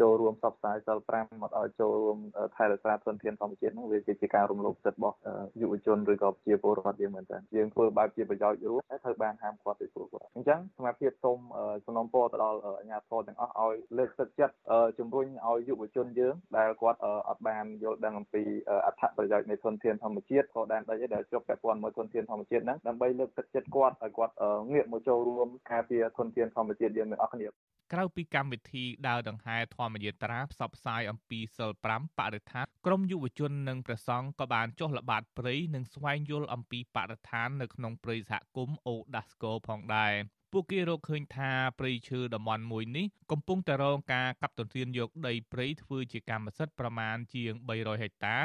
[0.02, 2.18] ចូលរួមសបផ្សាយសិល5អត់ឲ្យចូលរួម
[2.56, 5.16] ថែរក្សាធនធានធម្មជាតិនោះវាជាការរំលោភសិទ្ធិរបស់
[5.62, 11.40] យុវជនឬក៏ប្រជាពលរដ្ឋយើងមែនតើយើងធ្វើបែបជាប្រយោជន៍រួមហើយត្រូវបានហាមឃាត់ពីពួកគាត់អញ្ចឹងសមាភិបសូម
[11.86, 14.56] សំណូមពរទៅដល់អាជ្ញាធរទាំងអស់ឲ្យលើកទឹកចិត្ត
[15.00, 17.00] ជំរុញឲ្យយុវជនយើងដែលគាត់
[17.30, 18.44] អត់បានយល់ដឹងអំពី
[18.86, 24.34] អត្ថប្រយោជន៍នៃធនធានធម្មជាតិក៏ដែនដីដែលជាប់ពាក់ព័ន្ធមួយធនធានធម្មជាតិហ្នឹងដើម្បីលើកទឹកចិត្តគាត់ឲ្យគាត់
[24.72, 27.48] ងាកមកចូលរួមការពារធនធានធម្មជាតិយើងទាំងអស់គ្នា
[27.94, 40.14] ក្រៅពីកម្មវិធីដើរដង្ហែធម្មយាត្រាផ្សព្វផ្សាយអំពីសិល5បរិស្ថានក្រមយុវជននិងព្រះសង្ឃក៏បានចុះល្បាតព្រៃនិងស្វែងយល់អំពីបរិស្ថាននៅក្នុងព្រៃសហគមន៍អូដាស្កូផងដែរ
[40.54, 48.38] ពួកគេរកឃើញថាព្រៃឈើតំបន់មួយនេះកំពុងតែរងការកាប់ទន្ទ្រានយកដីព្រៃធ្វើជាកម្មសិទ្ធិប្រមាណជាង300ហិកតា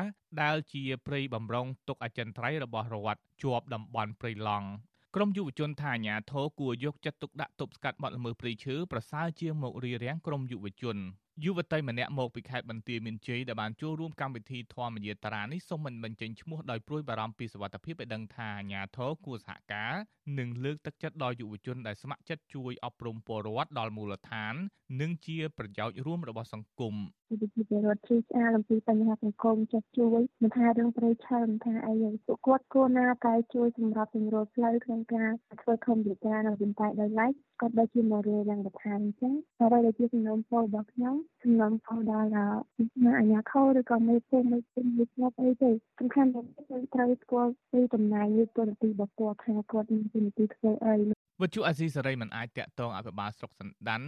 [0.43, 4.69] ដែលជាព្រៃបំរុងទុកអចិន្ត្រៃយ៍របស់រដ្ឋជាប់តំបន់ព្រៃឡង់
[5.17, 10.97] ក្រមយុវជនថាអាញាធរគួរយកចិត្តទុកដាក់ទប់ស្កាត់បទល្មើសព្រៃឈើប្រសើរជាងមករារាំងក្រមយុវជន
[11.45, 19.95] យុវតីម្នាក់មកពីខេត្តបន្ទាយមានជ័យដែលបានចូលរួមកម្មវិធីធម្មយាត្រានេះសូមមិនបញ្ចេញឈ្មោះដោយព្រួយបារម្ភពីសុវត្ថិភាពឲ្យដឹងថាអាញាធរគួរសហការ
[20.39, 24.55] និងលើកទឹកចិត្តដល់យុវជនដែលស្ម័គ្រចិត្តជួយអប់រំពលរដ្ឋដល់មូលដ្ឋាន
[25.01, 26.95] និងជាប្រយោជន៍រួមរបស់សង្គម
[27.41, 31.95] វិជាពលរដ្ឋជួយឆ្អាលអំពីបញ្ហាសង្គមចេះជួយមិនថារឿងប្រៃឆើមិនថាអី
[32.27, 35.31] ពួកគាត់គួរណាតែជួយសម្រាប់សម្រួលផ្លូវក្នុងការ
[35.63, 42.29] ធ្វើធម្មយាត្រានៅវិញតែដោយឡែកគាត់ដូចជាមករៀបយ៉ាងបន្ថែមអញ្ចឹងហើយដែលជាសំណុំពររបស់ខ្ញុំសំណុំពរដល់
[43.19, 46.41] អាញាធរឬក៏មេភូមិមេភូមិវិស្វអីទេសំខាន់គឺ
[46.95, 50.97] ត្រូវស្គាល់ពីតំណែងឬទូរនទីរបស់គាត់ថាគាត់មានទូរនទីធ្វើអី
[51.43, 54.03] វិទ្យុអាស៊ីសេរីមិនអាចតាក់ទងអភិបាលស្រុកសណ្ដាន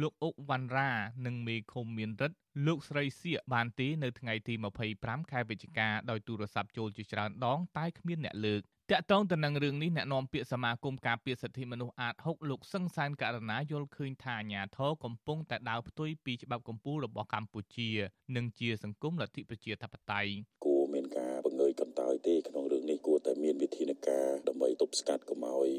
[0.00, 0.90] លោកអុកវ៉ាន់រ៉ា
[1.26, 2.36] និងមេឃុំមានរិទ្ធ
[2.66, 4.54] លោកស្រីសៀកបានទីនៅថ្ងៃទី
[4.92, 17.90] 25ខែវិច្ឆិកាដោយទូរស័ព្ទចូលជាច្រើនដងតែគ្មានអ្នកលើកតាក់ទងទៅនឹងរឿងនេះអ្នកនាំពាក្យសមាគមការពារសិទ្ធិមនុស្សអាត6លោកសឹងសានករណាយល់ឃើញថាអាញាធរកំពុងតែដើរផ្ទុយពីច្បាប់កម្ពុជារបស់កម្ពុជា
[18.36, 20.32] និងជាសង្គមលទ្ធិប្រជាធិបតេយ្យ
[20.64, 25.70] គួរ មានការបង្ងើយកន្តើយទេក្នុងរឿងនេះគួរតែមានវិធានការដើម្បីទប់ស្កាត់កុំឲ្យ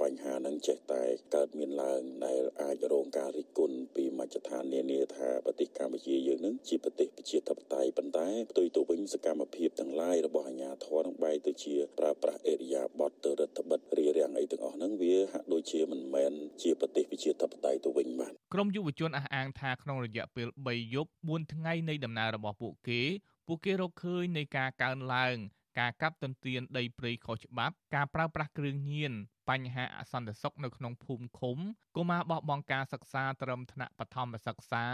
[0.00, 1.02] បញ្ហាហ្នឹងចេះតែ
[1.34, 23.02] កើតមានឡើងដែលអាចរងការរិះគន់ពីមជ្ឈដ្ឋាននានាថាប្រទេសកម្ពុជាយើងនឹងជាប្រទេសប្រជាធិបតេយ្យប៉ុន្តែផ្ទុយទៅវិញសកម្មភាពទាំងឡាយរបស់អាជ្ញាធរនឹងបែរទៅជាប្រើប្រាស់អេរិយាបថទៅរដ្ឋបិតរារាំងអីទាំងអស់ហ្នឹងវាហាក់ដូចជាមិនមែនជាប្រទេសប្រជាធិបតេយ្យទៅវិញបាទក្រមយុវជនអះអាងថាក្នុងរយៈពេល3យប់4ថ្ងៃនៃដំណើររបស់ពួកគេ
[23.46, 25.36] ពួកគេរកឃើញនៃការកើនឡើង
[25.78, 29.12] ការកាប់ទន្ទ្រានដីព្រៃខុសច្បាប់ ការប្រើប្រាស់គ្រឿងញៀន
[29.50, 31.56] បញ្ហាអសន្តិសុខនៅក្នុងភូមិឃុំ
[31.96, 34.84] កុមារបោះបង់ការសិក្សាត្រឹមថ្នាក់បឋមសិក្សា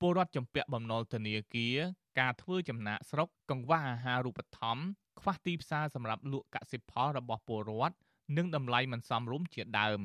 [0.00, 1.76] ពលរដ្ឋចំពាក់បំណុលធនាគារ
[2.20, 4.84] ការធ្វើចំណាកស្រុកកង្វះអាហារូបត្ថម្ភ
[5.20, 7.96] ខ្វះទីផ្សារសម្រាប់លក់កសិផលរបស់ពលរដ្ឋ
[8.36, 10.00] និងតម្លៃមិនសមរម្យជាដើម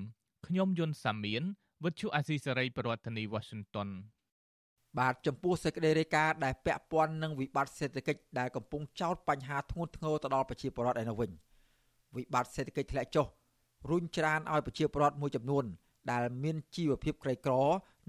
[0.47, 1.43] ខ្ញុំយុនសាមៀន
[1.84, 3.89] វិទ្យុអាស៊ីសេរីប្រធានាធិបតី Washington
[4.97, 11.31] បាទចំពោះសេចក្តីរាយការណ៍ដែលពាក់ព័ន្ធនឹងវិបត្តិសេដ្ឋកិច្ចដែលកំពុងចោទបញ្ហាធ្ងន់ធ្ងរទៅដល់ប្រជាពលរដ្ឋឯនោះវិញ
[12.15, 13.25] វិបត្តិសេដ្ឋកិច្ចធ្លាក់ចុះ
[13.89, 15.65] រុញច្រានឲ្យប្រជាពលរដ្ឋមួយចំនួន
[16.11, 17.53] ដែលមានជីវភាពក្រីក្រ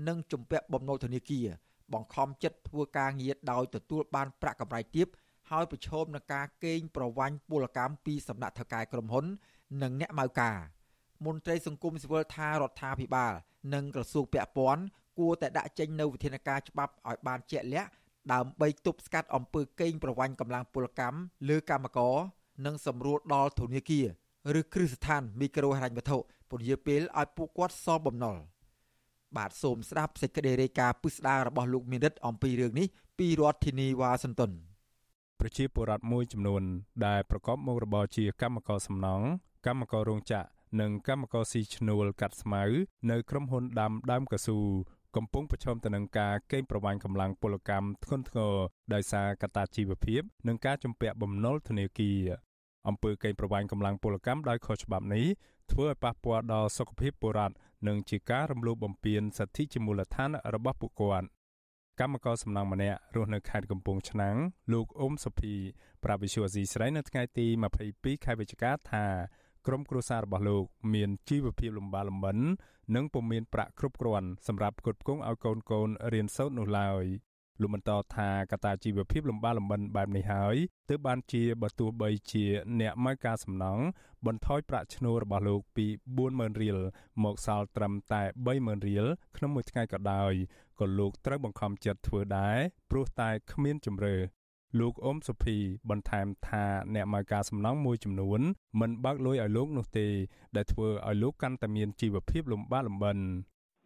[0.08, 1.46] និងជំពាក់បំណុលធនាគារ
[1.92, 5.08] បង្ខំចិត្តធ្វើការងារដោយទទួលបានប្រាក់កម្រៃទាប
[5.50, 9.24] ហើយប្រឈមនឹងការកេងប្រវ័ញ្ចពលកម្មពីសំណាក់ថៅកែក្រុមហ៊ុន
[9.82, 10.58] និងអ្នកម៉ៅការ
[11.26, 13.32] មន្ត្រីសង្គមស៊ីវិលថារដ្ឋាភិបាល
[13.74, 14.82] និងក្រសួងពាក់ព័ន្ធ
[15.20, 17.90] គួរតែដាក់ចេញនូវវិធានការច្បាប់ឲ្យបានជាក់លាក់
[18.32, 21.18] ដើម្បីទប់ស្កាត់អំពើកេងប្រវ័ញ្ចកម្លាំងពលកម្ម
[21.48, 22.16] លើកម្មករ
[22.66, 24.06] និងសម្រួលដល់ធនាគារ
[24.60, 26.18] ឬគ្រឹះស្ថានមីក្រូហិរញ្ញវត្ថុ
[26.50, 28.36] ពន្យាពេលឲ្យពួកគាត់សងបំណុល
[29.36, 32.86] បាទសូមស្ដាប់សេចក្តីរាយការណ៍ពិស្ដាររបស់លោកមានរិទ្ធអំពីរឿងនេះ
[33.18, 34.52] ពីរដ្ឋធានីវ៉ាស៊ីនតោន
[35.40, 36.62] ប្រជាពលរដ្ឋមួយចំនួន
[37.06, 39.26] ដែលប្រកបមុខរបរជាកម្មករសំណង់
[39.66, 40.48] កម្មកររោងចក្រ
[40.80, 42.62] និងកម្មករស៊ីឈ្នួលកាត់ស្មៅ
[43.10, 44.58] នៅក្រុមហ៊ុនដាំដើមកស៊ូ
[45.16, 48.54] កំពុងប្រឈមទៅនឹងការកេងប្រវ័ញ្ចកម្លាំងពលកម្មធ្ងន់ធ្ងរ
[48.94, 52.20] ដោយសារកត្តាជីវភាព និងការជំពាក់បំណុលធនាគារ
[52.88, 55.26] អំពើកេងប្រវ័ញ្ចកម្លាំងពលកម្មដោយខុសច្បាប់នេះ
[55.72, 57.54] ធ្វើឲ្យប៉ះពាល់ដល់សុខភាពពលរដ្ឋ
[57.88, 61.26] និងជាការរំលោភបំពានសិទ្ធិជាមូលដ្ឋានរបស់ពួកគាត់
[62.00, 64.36] កម្មករសំណង់ម្នាក់រស់នៅខេត្តកំពង់ឆ្នាំង
[64.72, 65.54] លោកអ៊ុំសុភី
[66.04, 67.46] ប្រាវិសុយស៊ីស្រីនៅថ្ងៃទី
[67.86, 69.04] 22ខែវិច្ឆិកាថា
[69.66, 72.38] ក្រុមគ្រួសាររបស់លោកមានជីវភាពលំបាកលំបិន
[72.94, 77.04] និងពុំមានប្រាក់គ្រប់គ្រាន់សម្រាប់ផ្គត់ផ្គង់ឲ្យកូនកូនរៀនសូត្រនោះឡើយ
[77.60, 80.56] លោកបន្តថាកត្តាជីវភាពលំបាកលំបិនបែបនេះហើយ
[80.88, 82.44] ទើបបានជាបើទោះបីជា
[82.80, 83.78] អ្នកមកការសំណង
[84.26, 85.86] បន្ថយប្រាក់ឈ្នួលរបស់លោកពី
[86.24, 86.78] 40000រៀល
[87.24, 88.22] មកសល់ត្រឹមតែ
[88.54, 89.06] 30000រៀល
[89.36, 90.32] ក្នុងមួយថ្ងៃក៏ដោយ
[90.80, 92.58] ក៏លោកត្រូវបង្ខំចិត្តធ្វើដែរ
[92.90, 94.16] ព្រោះតែគ្មានជំរឿ
[94.78, 95.56] លោកអ៊ុំសុភី
[95.90, 96.64] បន្ថែមថា
[96.94, 98.40] អ្នកមកការសំណងមួយចំនួន
[98.80, 100.06] មិនបើកលុយឲ្យលោកនោះទេ
[100.56, 103.18] ដែលធ្វើឲ្យលោកកាន់តែមានជីវភាពលំបាកលំបិន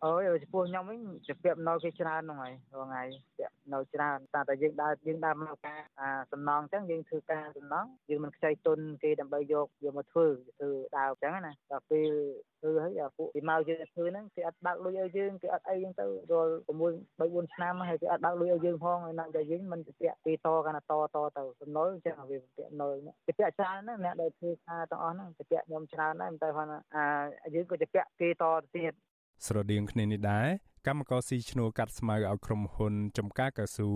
[0.04, 3.02] អើយចំពោះខ្ញុំវិញជាពាក់នៅគេច្រើនហ្នឹងហើយរាល់ថ្ងៃ
[3.38, 10.26] ពាក់នៅច្រើនតែតែយើងដើរយើងដើរមកការអាសំណងអញ្ចឹងយើងធ្វើការសំណងយើងមិនខ្ចីទុនគេដើម្បីយកយកមកធ្វើ
[10.58, 12.12] ធ្វើដើរអញ្ចឹងណាដល់ពេល
[12.60, 16.70] ធ្វើហើយអាពួកពីមកយើងធ្វើហ្នឹងគេអត់បើកលុយឲ្យយើងគេអត់អីអញ្ចឹងទៅរាល់6
[17.20, 22.92] 3 4ឆ្នាំហើយគេអត់បើកលុយឲ្យយើងផងហើយណាស់តែយើងមិនទៅពាក់គេតកាន់តែតតទៅសំណុលអញ្ចឹងវាពាក់ណុល
[23.26, 28.94] គេពាក់ច្រើនណាស់អ្នកដែលធ្វើការទាំងអស់ហ្នឹងគេពាក់ខ្ញុំច្រើនដែរតែគាត់អាយើងក៏จะពាក់គេតទៅទៀត
[29.46, 30.48] ស្រដៀងគ្នានេះដែរ
[30.86, 33.90] កម្មករស៊ីឈ្នួលកាត់ស្មៅឲ្យក្រុមហ៊ុនចំការកស៊ូ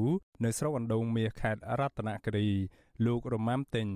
[0.44, 2.48] នៅស្រុកអណ្ដូងមាសខេត្តរតនគិរី
[3.06, 3.86] លោករម៉ាំទិញ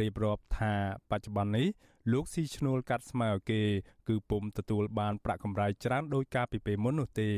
[0.00, 0.74] រៀបរាប់ថា
[1.10, 1.68] បច្ចុប្បន្ននេះ
[2.12, 3.62] លោកស៊ីឈ្នួលកាត់ស្មៅគេ
[4.08, 7.30] គឺពុំទទួលបានប្រាក់កម្រៃច្រើនដោយការពីពេលមុននោះទេ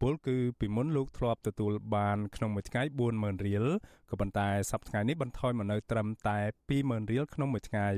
[0.00, 2.82] ពលគឺពីមុនលោកធ្លាប់ទទួលបានក្នុងមួយថ្ងៃ
[3.14, 3.64] 40000រៀល
[4.10, 6.38] ក៏ប៉ុន្តែសប្តាហ៍នេះបន្ថយមកនៅត្រឹមតែ
[6.70, 7.88] 20000រៀលក្នុងមួយថ្ងៃ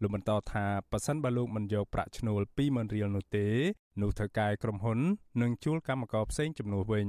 [0.00, 3.46] លោកបន្តថាប៉ះសិនបើលោកមិនយកប្រាក់ឈ្នួល20000រៀលនោះទេ
[4.02, 4.98] នោះធ្វើការក្រុមហ៊ុន
[5.42, 7.08] នឹងជួលកម្មករផ្សេងជំនួសវិញ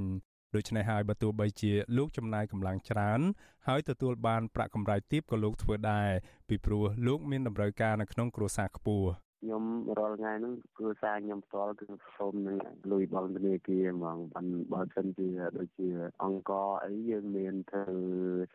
[0.56, 3.20] ដូច្នេះហើយបើទោះបីជាលោកចំណាយកម្លាំងច្រើន
[3.68, 6.10] ហើយទទួលបានប្រាក់កម្រៃទាបក៏លោកធ្វើដែរ
[6.48, 9.10] ពីព្រោះលោកមានតម្រូវការនៅក្នុងគ្រួសារខ្ពស់
[9.42, 9.64] ខ្ញុំ
[9.98, 11.86] រាល់ថ្ងៃហ្នឹងគ្រួសារខ្ញុំផ្ទាល់គឺ
[12.18, 12.58] សូមនឹង
[12.92, 15.90] លុយបងធនាគារហ្មងបានបើសិនជាដូចជា
[16.24, 16.52] អង្គ
[16.84, 17.86] អីយើងមានធ្វើ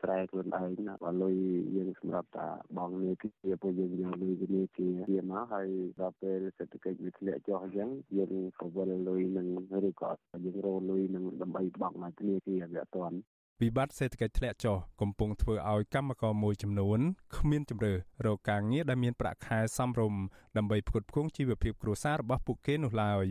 [0.01, 1.37] ស្រែខ្លួនឯងណាបើលុយ
[1.77, 5.69] យើងសម្រាប់តាបងធនាគារពួកយើងយកលុយធនាគារវាមកហើយ
[6.01, 9.49] ដល់ពេលសេដ្ឋកិច្ចវាធ្លាក់ចុះអញ្ចឹងយើងក៏វិលលុយនឹង
[9.89, 10.11] ឬក៏
[10.45, 13.19] យើងរលុយនឹងដើម្បីបង់មកធនាគារវាអត់ទាន់
[13.63, 17.01] វិបត្តិសេដ្ឋកិច្ចធ្លាក់ចុះកំពុងធ្វើឲ្យកម្មករមួយចំនួន
[17.37, 17.95] គ្មានជំរឿ
[18.27, 20.21] រកការងារដែលមានប្រាក់ខែសមរម្យ
[20.57, 23.27] ដើម្បីផ្គត់ផ្គង់ជីវភាពគ្រួសាររបស់ពួកគេនោះឡើយ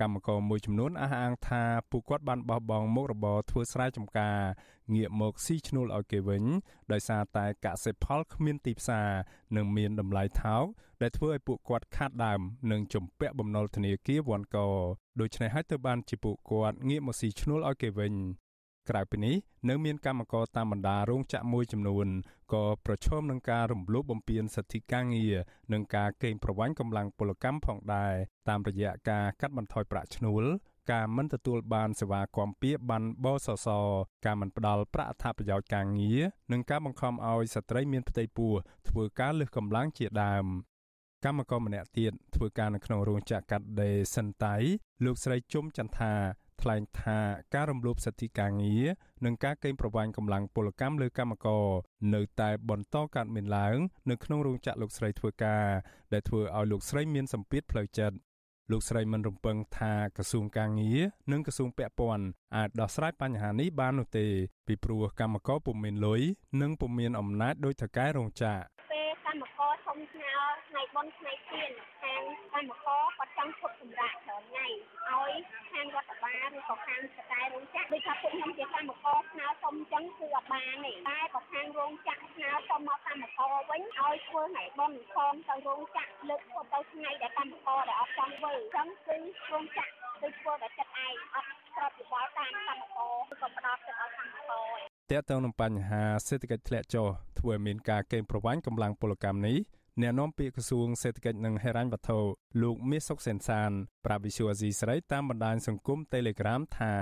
[0.00, 4.38] កម្មករមួយចំនួនអះអាងថាពួកគាត់បានបោះបង់មុខរបរធ្វើស្រែចម្ការ
[4.94, 6.44] ងាកមកស៊ីឈ្នួលឲ្យគេវិញ
[6.92, 9.08] ដោយសារតែកសិផលគ្មានទីផ្សារ
[9.56, 10.64] និងមានតម្លៃថោក
[11.02, 12.40] ដែលធ្វើឲ្យពួកគាត់ខាតដើម
[12.70, 14.58] និងជំពាក់បំណុលធនាគារវ៉ាន់ក
[15.20, 18.14] ដូច្នេះហើយទើបបានជាពួកគាត់ងាកមកស៊ីឈ្នួលឲ្យគេវិញ
[18.90, 19.36] ក្រៅពីនេះ
[19.68, 22.06] នៅមានកម្មករតាមបណ្ដារោងចក្រមួយចំនួន
[22.52, 25.34] ក៏ប្រឈមនឹងការរំលោភបំពានសិទ្ធិការងារ
[25.72, 28.14] និងការកេងប្រវ័ញ្ចកម្លាំងពលកម្មផងដែរ
[28.48, 30.44] តាមរយៈការកាត់បន្ថយប្រាក់ឈ្នួល
[30.92, 33.68] ការមិនទទួលបានសេវាគាំពៀបានបសស
[34.26, 36.20] ការមិនផ្ដល់ប្រាក់អត្ថប្រយោជន៍ការងារ
[36.52, 38.52] និងការបង្ខំឲ្យស្ត្រីមានផ្ទៃពោះ
[38.88, 40.46] ធ្វើការលើសកម្លាំងជាដើម
[41.24, 44.54] កម្មករម្នាក់ទៀតធ្វើការនៅក្នុងរោងចក្រកាត់ដេរសិនតៃ
[45.04, 46.12] លោកស្រីជុំចន្ទថា
[46.62, 47.18] ថ្លែងថា
[47.54, 48.86] ការរំលោភសិទ្ធិការងារ
[49.24, 51.66] និងការកេងប្រវ័ញ្ចកម្លាំងពលកម្មលើកម្មករ
[52.14, 53.76] នៅតែបន្តកើតមានឡើង
[54.10, 55.66] នៅក្នុងរោងចក្រលោកស្រីធ្វើការ
[56.12, 58.16] ដែលធ្វើឲ្យលោកស្រីមានសម្ពាធផ្លូវចិត្ត
[58.72, 61.00] លោកស្រីមិនរំពឹងថាក្រសួងការងារ
[61.32, 64.26] និងក្រសួងពាក់ព័ន្ធអាចដោះស្រាយបញ្ហានេះបាននោះទេ
[64.66, 66.20] ពីព្រោះកម្មករពុំមានលុយ
[66.62, 68.87] និងពុំមានអំណាចដោយថកែរោងចក្រពេល
[69.28, 70.34] កម្មករធំស្នើ
[70.68, 72.22] ថ្ងៃបុណ្យថ្ងៃទៀនខាង
[72.54, 74.66] កម្មករគាត់ចង់ឈប់សម្រាកច្រើនថ្ងៃ
[75.08, 75.32] ឲ្យ
[75.72, 89.16] ខាងរដ្ឋបាលឬក៏ខាងស្តែរោងចក្រដូចថាពួកខ្ញុំជាកម្មករស្នើសុំអញ្ចឹងគឺអត់បានទេតែក៏ខាងរោងចក្រស្នើសុំមកកម្មករវិញឲ្យធ្វើថ្ងៃបុណ្យផងទៅរោងចក្រលើកធ្វើទៅថ្ងៃដែលកម្មករដែលអត់ចង់ធ្វើអញ្ចឹងគឺ
[89.52, 97.08] រោងចក្រគឺធ្វើតែចិត្តឯងអត់ស្របយោបល់តាមកម្មករឬក៏ផ្ដោតចិត្តឲ្យកម្មករតើតើនឹងបញ្ហាសេដ្ឋកិច្ចធ្លាក់ចុះ
[97.38, 99.58] ធ្វើឲ្យមានការកេងប្រវ័ញ្ចកម្លាំងពលកម្មនេះ
[100.02, 102.18] អ្នកនាំពាក្យក្រសួងសេដ្ឋកិច្ចនិងហិរញ្ញវត្ថុ
[102.62, 103.70] លោកមាសសុកសេនសាន
[104.04, 106.94] ប្រាប់វិសុអាស៊ីស្រីតាមបណ្ដាញសង្គម Telegram ថា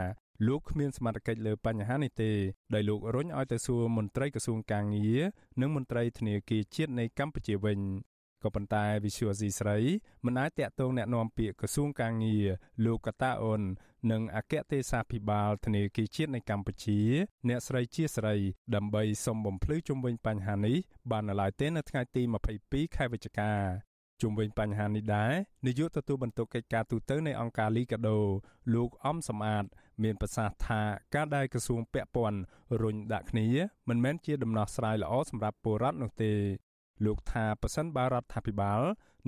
[0.47, 2.32] លោកគ្មានសមត្ថកិច្ចលើបញ្ហានេះទេ
[2.74, 5.20] ដោយលោករុញឲ្យទៅសួរមន្ត្រីក្រសួងកាងារ
[5.61, 7.78] និងមន្ត្រីធនាគារជាតិនៃកម្ពុជាវិញ
[8.45, 9.78] ក៏ប៉ុន្តែ Visual C ស្រី
[10.26, 12.45] មិនអាចតាក់ទងแนะនាំពាក្យក្រសួងកាងារ
[12.86, 13.61] លោកកតាអូន
[14.11, 16.99] និងអគ្គទេសាភិបាលធនាគារជាតិនៃកម្ពុជា
[17.47, 18.36] អ្នកស្រីជាស្រី
[18.76, 20.78] ដើម្បីសុំបំភ្លឺជុំវិញបញ្ហានេះ
[21.11, 22.22] បាននៅឡើយទេនៅថ្ងៃទី
[22.59, 23.51] 22ខែវិច្ឆិកា
[24.22, 25.34] ជុំវិញបញ្ហានេះដែរ
[25.65, 28.19] នាយកទទួលបន្ទុកកិច្ចការទូតនៃអង្គការលីកាដូ
[28.74, 29.65] លោកអំសំអាត
[30.03, 30.82] មានប្រសាសន៍ថា
[31.15, 32.39] ការដែលក្រសួងពាក់ព័ន្ធ
[32.82, 33.47] រុញដាក់គ្នា
[33.89, 36.34] មិនមែនជាដំណោះស្រាយល្អសម្រាប់ពលរដ្ឋនោះទេ
[37.05, 38.80] លោកថាប៉ះសិនបារដ្ឋាភិបាល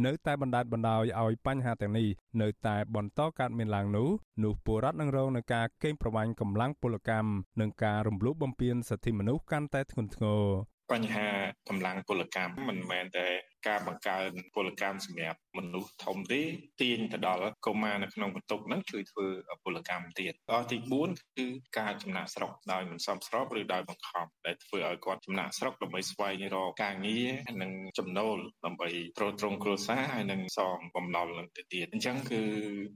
[0.07, 2.09] នៅតែបណ្ដាលបណ្ដោយឲ្យបញ្ហាទាំងនេះ
[2.43, 4.09] នៅតែបន្តកើតមានឡើងនោះ
[4.45, 10.45] នោះពលរដ្ឋនឹងរងនឹងការកេងប្រវ័ញ្ចកម្លាំងពលកម្មនិងការរំលោភបំពានសិទ្ធិមនុស្សកាន់តែធ្ងន់ធ្ងរ
[10.93, 11.29] បញ្ហា
[11.69, 13.29] កម្លាំងពលកម្មមិនមែនតែ
[13.69, 16.43] ការបង្កើនពលកម្មសម្រាប់មនុស្សធំទេ
[16.81, 19.27] ទាញទៅដល់កុមារនៅក្នុងបន្ទុកហ្នឹងជួយធ្វើ
[19.65, 20.77] ពលកម្មទៀតដល់ទី
[21.09, 21.47] 4គឺ
[21.79, 27.29] ការចំណាក់ស្រុកដោយមិនសមស្របឬដោយបង្ខំដែលធ្វើឲ្យគាត់ចំណាក់ស្រុកដើម្បីស្វែងរកការងារ
[27.63, 32.43] និងចំណូលដើម្បីទ្រទ្រង់គ្រួសារហើយនិងសងបំណុលនឹងទៅទៀតអញ្ចឹងគឺ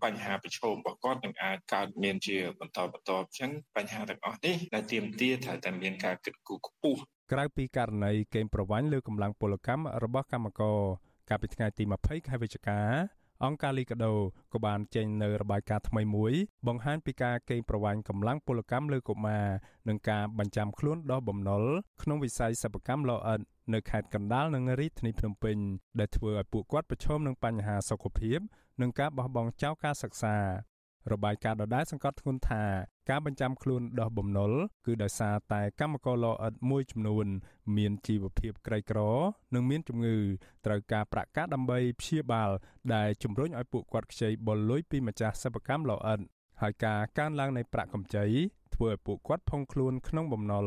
[0.05, 7.03] បញ្ហាប្រឈមរបស់គាត់នឹងអាចកើតមានជាបន្តបន្ទាប់អញ្ចឹងបញ្ហាទាំងអស់នេះដែលទាមទារត្រូវតែមានការគិតគូរខ្ពស់
[7.33, 10.79] ក្រៅពីករណីកេងប្រវ័ញ្ចលើកម្លាំងពលកម្មរបស់កម្មករ
[11.29, 12.81] កាលពីថ្ងៃទី20ខែវិច្ឆិកា
[13.45, 14.13] អង្គការលីកាដូ
[14.53, 16.33] ក៏បានចេញនៅរបាយការណ៍ថ្មីមួយ
[16.67, 19.47] បង្ហាញពីការកេងប្រវ័ញ្ចកម្លាំងពលកម្មលើកុមារ
[19.89, 21.63] និងការបញ្ចាំខ្លួនដោះបំណុល
[22.03, 23.41] ក្នុងវិស័យសិប្បកម្មលោអិត
[23.75, 25.57] នៅខេត្តកណ្ដាលនិងរាជធានីភ្នំពេញ
[25.99, 28.41] ដែលធ្វើឲ្យពួកគាត់ប្រឈមនឹងបញ្ហាសុខភាព
[28.81, 30.37] និងការបោះបង់ចោលការសិក្សា
[31.13, 32.65] របាយការណ៍ដដែលសង្កត់ធ្ងន់ថា
[33.11, 34.53] ការបញ្ចាំខ្លួនដោះបំណុល
[34.87, 37.27] គឺដោយសារតែកម្មករលោអិតមួយចំនួន
[37.77, 39.01] មានជីវភាពក្រីក្រ
[39.55, 40.17] និងមានជំងឺ
[40.67, 42.51] ត្រូវការប្រាក់កាសដើម្បីព្យាបាល
[42.95, 46.21] ដែលជំរុញឲ្យពួកគាត់ខ្ចីបុលលុយពីម្ចាស់សិប្បកម្មលោអិត
[46.63, 48.25] ហើយការកើនឡើងនៃប្រាក់កម្ចី
[48.75, 50.67] ធ្វើឲ្យពួកគាត់ផុងខ្លួនក្នុងបំណុល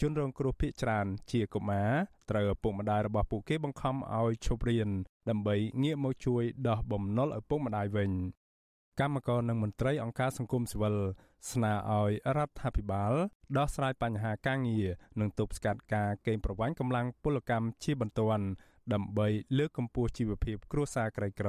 [0.00, 1.90] ជនរងគ្រោះភ័យច្រើនជាកុមារ
[2.30, 4.90] ត្រូវឪពុកម្ដាយរបស់ពួកគេបង្ខំឲ្យឈប់រៀន
[5.30, 8.10] ដើម្បីងាកមកជួយដោះបំណុលឪពុកម្ដាយវិញ
[9.00, 10.96] កម្មករនិងមន្ត្រីអង្គការសង្គមស៊ីវិល
[11.50, 13.12] ស្នើឲ្យរដ្ឋាភិបាល
[13.56, 14.88] ដោះស្រាយបញ្ហាការងារ
[15.20, 18.46] និងទប់ស្កាត់ការកេងប្រវ័ញ្ចកម្លាំងពលកម្មជាបន្ទាន់
[18.92, 19.28] ដើម្បី
[19.58, 21.48] លើកកម្ពស់ជីវភាពគ្រួសារក្រីក្រ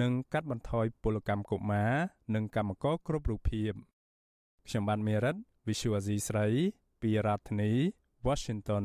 [0.00, 1.92] និងកាត់បន្ថយពលកម្មកុមារ
[2.34, 3.72] និងកម្មករគ្រប់រូបភាព
[4.68, 6.46] ខ្ញុំបានមេរិត Visual Asia ស្រី
[7.02, 7.72] ពីរដ្ឋធានី
[8.26, 8.84] Washington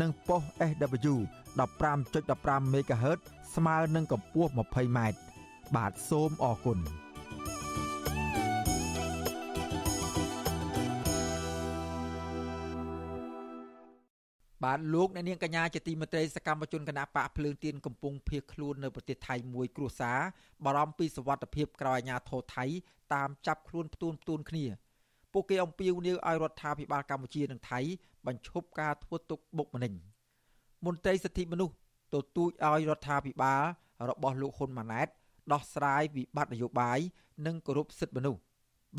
[0.00, 1.14] និងប៉ុស SW
[1.58, 3.20] 15.15 MHz
[3.54, 4.98] ស្មើនឹងកម្ពស់ 20m
[5.76, 6.78] បាទសូមអរគុណ
[14.64, 20.20] បាទលោកអ្នកនាងកញ្ញាជាទីមេត្រីសកម្មជនគណៈបកភ្លើងទៀនកំពុងភៀសខ្លួននៅប្រទេសថៃមួយគ្រួសារ
[20.64, 22.64] បារម្ភពីសវត្ថភាពក្រោយអាញាធរថៃ
[23.14, 24.66] តាមចាប់ខ្លួនផ្ទួនផ្ទួនគ្នា
[25.32, 27.80] ពួកគេអំពាវនាវឲ្យរដ្ឋាភិបាលកម្ពុជានិងថៃ
[28.26, 29.92] បញ្ឈប់ការធ្វើទុកបុកម្នេញ
[30.86, 31.74] មន្ត្រីសិទ្ធិមនុស្ស
[32.12, 33.62] ទទូចឲ្យរដ្ឋាភិបាល
[34.08, 35.08] របស់លោកហ៊ុនម៉ាណែត
[35.52, 36.98] ដោះស្រាយវិបត្តិនយោបាយ
[37.46, 38.40] និងគោរពសិទ្ធិមនុស្ស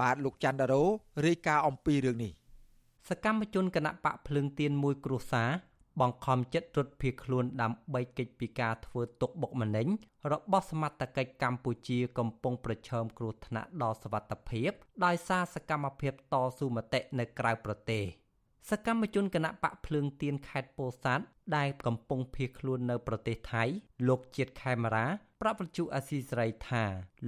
[0.02, 0.84] បាទលោកច័ន្ទដារ៉ូ
[1.26, 2.32] រាយការណ៍អំពីរឿងនេះ
[3.10, 5.50] សកម្មជនគណៈបកភ្លើងទៀនមួយគ្រួសារ
[6.02, 9.88] បង្ខំចិត្តរត់ភៀសខ្លួនដើម្បីគេចពីការធ្វើទុកបុកម្នេញ
[10.32, 14.72] របស់សមត្ថកិច្ចកម្ពុជាកំពុងប្រឈមគ្រោះថ្នាក់ដល់សវត្ថភាព
[15.06, 18.04] ដោយសារសកម្មភាពតស៊ូមតិនៅក្រៅប្រទេស
[18.70, 21.26] សកម្មជនគណៈបកភ្លើងទៀនខេត្តពោធិ៍សាត់
[21.58, 23.64] ដែលកំពុងភៀសខ្លួននៅប្រទេសថៃ
[24.08, 25.06] លោកជាតិខេមរា
[25.42, 26.84] ប្រាប់វិទ្យុអាស៊ីសេរីថា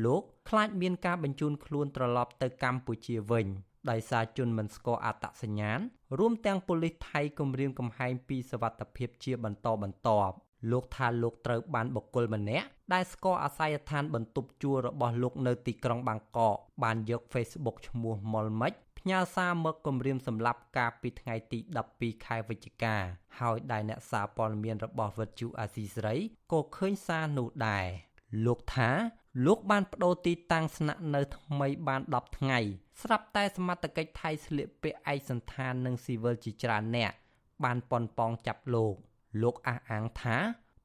[0.06, 3.48] លោកខ្លាចមានការបញ្ជូនខ្លួនត្រឡប់ទៅកម្ពុជាវិញ
[3.90, 5.80] ដោយសារជនមិនស្គាល់អត្តសញ្ញាណ
[6.20, 10.36] រួមទាំងប៉ូលីសថៃគំរាមកំហែងពីសវត្ថភាពជាបន្តបន្ទាប់
[10.72, 18.74] លោកថាលោកត្រូវបានបុគ្គលម្នាក់ដែលស្គាល់អាស័យដ្ឋានបន្ទប់ជួលរបស់លោកនៅទីក្រុងបាងកកបានយក Facebook ឈ្មោះមុលមិច
[19.08, 21.60] ផ្ញើសារមកគម្រាមសម្លាប់កាលពីថ្ងៃទី
[21.91, 22.95] 12ខែវិច្ឆិកា
[23.39, 26.18] ហើយដែលអ្នកសារព័ត៌មានរបស់វិទ្យុអាស៊ីសេរី
[26.51, 27.86] ក៏ឃើញសារនោះដែរ
[28.45, 28.89] លោកថា
[29.45, 32.60] លោកបានបដូរទីតាំងស្នាក់នៅថ្មីបាន10ថ្ងៃ
[33.01, 37.12] ស្រាប់តែសមត្ថកិច្ចថៃស្លៀកពាក់ឯកសន្តាននិងស៊ីវិលជាច្រើនអ្នក
[37.64, 38.95] បានប៉ុនប៉ងចាប់លោក
[39.41, 40.38] លោកអះអាងថា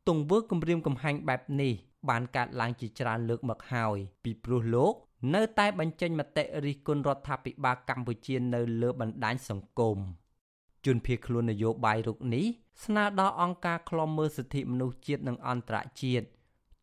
[0.08, 1.74] ទង្វើគំរាមកំហែងបែបនេះ
[2.08, 4.94] បានកើតឡើងជាច្រើនលើកមកហើយពីព្រោះលោក
[5.34, 9.98] នៅតែបញ្ចេញមតិរិះគន់រដ្ឋាភិបាលកម្ពុជានៅលើបណ្ដាញសង្គម
[10.84, 12.46] ជនភៀសខ្លួននយោបាយរុកនេះ
[12.84, 16.26] ស្នើដល់អង្គការឃ្លាំមើលសិទ្ធិមនុស្សជាតិនិងអន្តរជាតិ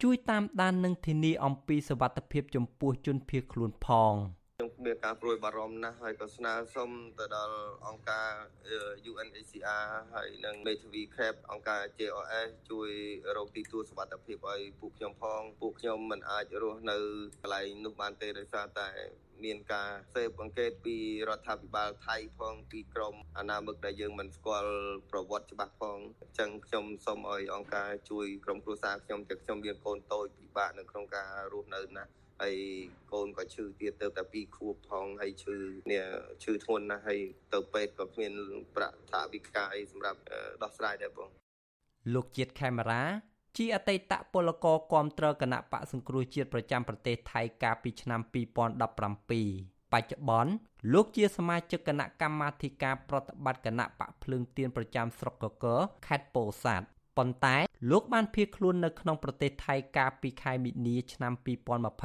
[0.01, 4.46] ជួយតាមដាននិងធានាអំពីសវត្ថភាពចំពោះជនភៀសខ្លួនផងខ្ញុំ
[4.85, 7.57] មានការព្រួយបារម្ភណាស់ហើយក៏ស្នើសុំទៅដល់
[7.87, 8.29] អង្គការ
[9.11, 12.89] UNHCR ហើយនិងមេធាវី CAP អង្គការ JOS ជួយ
[13.35, 16.97] រកទីទួលសុវត្ថិភាពឲ្យពួកខ្ញុំផងពួកខ្ញុំមិនអាចរស់នៅ
[17.41, 18.89] កន្លែងនោះបានទេដោយសារតែ
[19.43, 20.97] មានការសេពអង្កេតពី
[21.29, 24.73] រដ្ឋាភិបាលថៃផងពីក្រមអាណាមឹកដែលយើងមិនស្គាល់
[25.11, 32.05] ប្រវត្តិច្បាស់ផងអញ្ចឹងខ្ញុំសូមឲ្យអង្គការជួយក្រុមគ្រួសារខ្ញុំទាំងខ្ញុំមានកូនតូចពិបាកនៅក្នុងការរស់នៅណា
[32.41, 32.55] ហើយ
[33.11, 35.55] កូនក៏ឈឺទៀតទៅតែ2ខួបផងហើយឈឺ
[35.91, 36.03] នេះ
[36.43, 37.19] ឈឺធ្ងន់ណាស់ហើយ
[37.53, 38.33] ទៅពេទ្យក៏គ្មាន
[38.75, 40.19] ប្រាក់ថាវិការអីសម្រាប់
[40.63, 41.29] ដោះស្រាយដែរបង
[42.13, 43.03] លោកជាតិខេមរា
[43.57, 50.51] ជាអតីតពលករគាំទ្រគណៈបកសង្គ្រោះជាតិប្រចាំប្រទេសថៃកាលពីឆ្នាំ2017បច្ចុប្បន្ន
[50.93, 55.65] លោកជាសមាជិកគណៈកម្មាធិការប្រតិបត្តិគណៈបកភ្លើងទៀនប្រចាំស្រុកកក
[56.07, 56.87] ខេត្តពោធិ៍សាត់
[57.17, 57.57] ប៉ុន្តែ
[57.91, 61.33] លោកបានភៀសខ្លួននៅក្នុងប្រទេសថៃកាលពីខែមីនាឆ្នាំ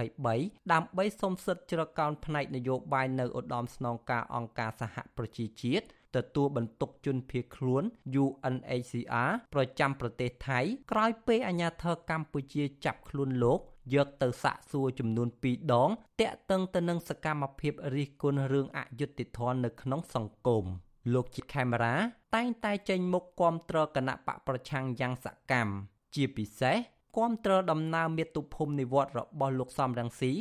[0.01, 5.85] 2023ដើម្បីសុំសិទ្ធិជ្រកកោនផ្នែកនយោបាយនៅឧត្តមស្នងការអង្គការសហប្រជាជាតិ
[6.17, 7.83] ទទួលបន្ទុកជនភៀសខ្លួន
[8.25, 10.61] UNHCR ប្រចាំប្រទេសថៃ
[10.93, 13.61] ក្រោយពេលអាញាធរកម្ពុជាចាប់ខ្លួនលោក
[13.95, 15.91] យកទៅសាកសួរចំនួន2ដង
[16.21, 20.67] តាក់ទងទៅនឹងសកម្មភាពរិះគន់រឿងអយុត្តិធម៌នៅក្នុងសង្គម
[21.12, 21.94] លោកជាខេមរា
[22.34, 25.72] តែងតែចេញមុខគាំទ្រគណៈបកប្រឆាំងយ៉ាងសកម្ម
[26.14, 26.76] ជាពិសេស
[27.16, 30.32] គាំទ្រដំណើរមាតុភូមិនិវត្តរបស់លោកសំរងស៊ី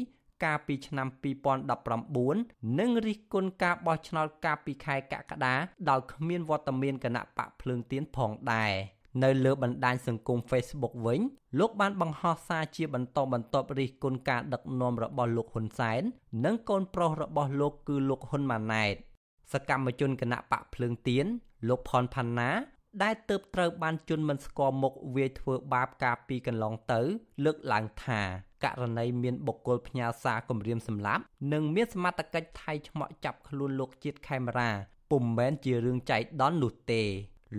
[0.43, 1.07] កាលពីឆ្នាំ
[1.93, 5.55] 2019និងរិះគន់ការបោះឆ្នោតកាលពីខែកក្កដា
[5.89, 8.74] ដោយគ្មានវត្តមានគណៈបកភ្លើងទៀនផងដែរ
[9.24, 11.20] នៅលើបណ្ដាញសង្គម Facebook វិញ
[11.59, 16.01] លោកបានបង្ហោះសារជាបន្តបន្ទាប់រិះគន់ការដឹកនាំរបស់លោកហ៊ុនសែន
[16.45, 18.95] និងកូនប្រុសរបស់លោកគឺលោកហ៊ុនម៉ាណែត
[19.54, 21.26] សកម្មជនគណៈបកភ្លើងទៀន
[21.68, 22.52] លោកផនផាន់ណា
[23.04, 26.99] ដែលទៅត្រូវបានជន់មិនស្គាល់មុខវាយធ្វើបាបកាលពីកន្លងទៅ
[27.45, 28.22] លើកឡើងថា
[28.64, 31.24] ករណីមានបុគ្គលផ្ញើសារគម្រាមសម្លាប់
[31.54, 34.70] និងមានសមត្ថកិច្ចថៃឆ្មក់ចាប់ខ្លួនលោកជាតិខេមរា
[35.12, 37.02] ពុំមែនជារឿងចៃដន្យនោះទេ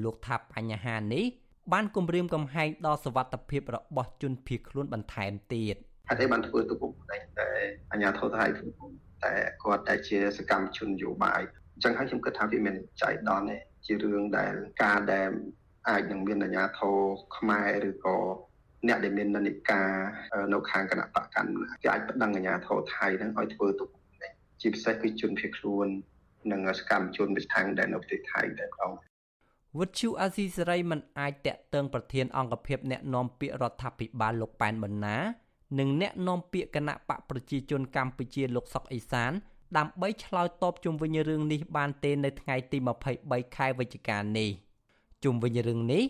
[0.03, 1.25] លោកថាបញ្ហានេះ
[1.73, 5.77] បានគម្រាមកំហែងដល់សវត្ថភាពរបស់ជនភៀសខ្លួនបន្ថែមទៀត
[6.09, 7.49] ហេតុអីបានធ្វើទៅពុកម្ដេចតែ
[7.93, 8.69] អាញាធរថៃធ្វើ
[9.25, 9.33] តែ
[9.63, 11.43] គាត់តែជាសកម្មជននយោបាយ
[11.75, 13.57] អញ្ចឹងហើយខ្ញុំគិតថាវាមានចៃដន្យទេ
[13.87, 15.31] ជារឿងដែលការដែល
[15.89, 16.97] អាចនឹងមានអាជ្ញាធរ
[17.37, 18.19] ខ្មែរឬក៏
[18.89, 19.91] អ្នកដែលមាននិន្នាការ
[20.53, 21.51] នៅខាងគណៈបកកាន់
[21.83, 23.89] គេអាចប្តឹងអាជ្ញាធរថៃហ្នឹងឲ្យធ្វើទុក
[24.61, 25.87] ជាពិសេសគឺជនភៀសខ្លួន
[26.53, 28.93] និងសកម្មជនវិធានដែលនៅប្រទេសថៃតែម្ដង
[29.79, 35.17] វិទ្យុអាស៊ីសេរីមិនអាចតាក់ទងប្រធានអង្គភិបអ្នកណែនាំពាក្យរដ្ឋាភិបាលលោកប៉ែនបណ្ណា
[35.79, 39.33] និងអ្នកនាំពាក្យគណៈបកប្រជាជនកម្ពុជាលោកសុកអេសាន
[39.77, 42.79] ដើម្បីឆ្លើយតបជុំវិញរឿងនេះបានទេនៅថ្ងៃទី
[43.17, 44.51] 23ខែវិច្ឆិកានេះ
[45.25, 46.05] ជុំវិញរឿងនេះ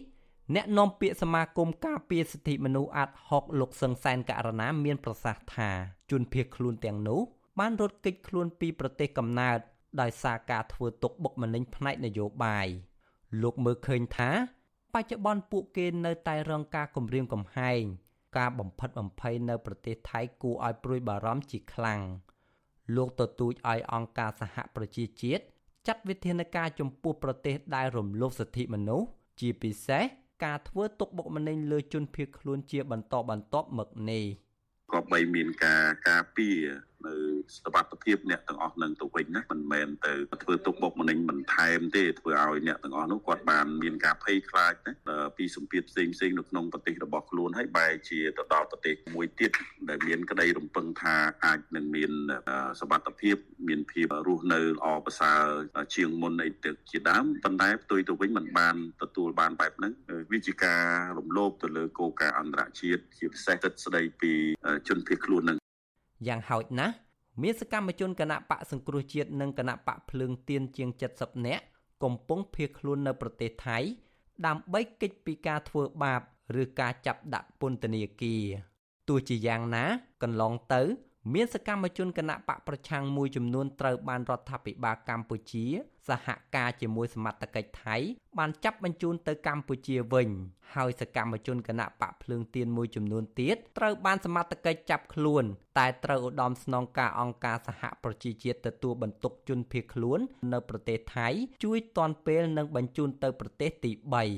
[0.55, 5.71] អ្នកនាំពាក្យសមាគមការពារសិទ្ធិមនុស្សអាត់ហុកលោកសឹងសែនករណាមានប្រសាសន៍ថា
[6.11, 7.21] ជនភៀសខ្លួនទាំងនោះ
[7.59, 9.59] បានរត់គេចខ្លួនពីប្រទេសកំណើត
[10.01, 12.67] ដោយសារការធ្វើទុកបុកម្នេញផ្នែកនយោបាយ
[13.43, 14.31] លោកមើលឃើញថា
[14.95, 17.83] បច្ចុប្បន្នពួកគេនៅតែរងការគំរាមកំហែង
[18.39, 22.01] ការបំផិតបំភ័យនៅប្រទេសថៃគួរឲ្យព្រួយបារម្ភជាខ្លាំង
[22.97, 25.43] លោកទទូចឲ្យអង្គការសហប្រជាជាតិ
[25.87, 29.07] ចាត់វិធានការចំពោះប្រទេសដែលរំលោភសិទ្ធិមនុស្ស
[29.41, 30.05] ជាពិសេស
[30.45, 34.25] ការធ្វើទុកបុកម្នេញលើជនភៀសខ្លួនជាបន្តបន្ទាប់មកនេះ
[34.93, 36.61] ក៏បីមានការការពារ
[37.09, 37.15] នៅ
[37.65, 44.95] សវត្ថភាពអ្នកទាំងអស់នឹងទៅវិញណាមិនមែនទៅធ្វើទុកបុកម្នេញបន្ថែមទេធ្វើឲ្យអ្នកទាំងអស់នោះគាត់បានមានការភ័យខ្លាចណា
[45.37, 49.51] ពីសម្ពាធផ្សេងផ្សេងនៅក្នុងប្រទេសរបស់ខ្លួនហើយបែរជាទៅដល់ប្រទេសមួយទៀត
[49.89, 52.13] ដែលមានក្តីរំពឹងថាអាចនឹងមាន
[52.81, 53.37] សវត្ថភាព
[53.69, 55.43] មានភាពរស់នៅល្អប្រសើរ
[55.95, 59.93] ជាងមុនអីទៅជាដើមប៉ុន្តែផ្ទុយទៅវិញมันបានទទួលបានបែបហ្នឹង
[60.33, 60.83] វាជាការ
[61.19, 64.33] រំលោភទៅលើគោលការណ៍អន្តរជាតិជាពិសេសទឹកស្ដីពី
[64.89, 65.62] ជនភៀសខ្លួននឹង
[66.27, 66.95] យ៉ាងហោចណាស់
[67.43, 71.65] មានសកម្មជនគណៈបកសង្គ្រោះជាតិនិងគណៈបកភ្លើងទៀនជាង70នាក់
[72.03, 73.79] កំពុងភៀសខ្លួននៅប្រទេសថៃ
[74.47, 76.21] ដើម្បីគេចពីការធ្វើបាប
[76.63, 78.45] ឬការចាប់ដាក់ពន្ធនាគារ
[79.09, 79.85] ទោះជាយ៉ាងណា
[80.23, 80.83] កន្លងទៅ
[81.35, 85.67] មានសកម្មជនគណៈបកប្រឆាំងមួយចំនួនត្រូវបានរដ្ឋាភិបាលកម្ពុជា
[86.09, 86.27] សហ
[86.57, 87.97] ការជាមួយសមត្ថកិច្ចថៃ
[88.39, 90.29] បានចាប់បញ្ជូនទៅកម្ពុជាវិញ
[90.75, 95.45] ហើយសកម្មជនគណៈបកភ្លើងទៀនមួយចំនួនទៀតត្រូវបានសមត្ថកិច្ចចាប់ខ្លួន
[95.79, 100.19] តែត្រូវឧត្តមស្នងការអង្គការសហប្រជាជាតិទទួលបន្ទុកជនភៀសខ្លួន
[100.53, 101.29] នៅប្រទេសថៃ
[101.65, 103.91] ជួយទាន់ពេលនិងបញ្ជូនទៅប្រទេសទី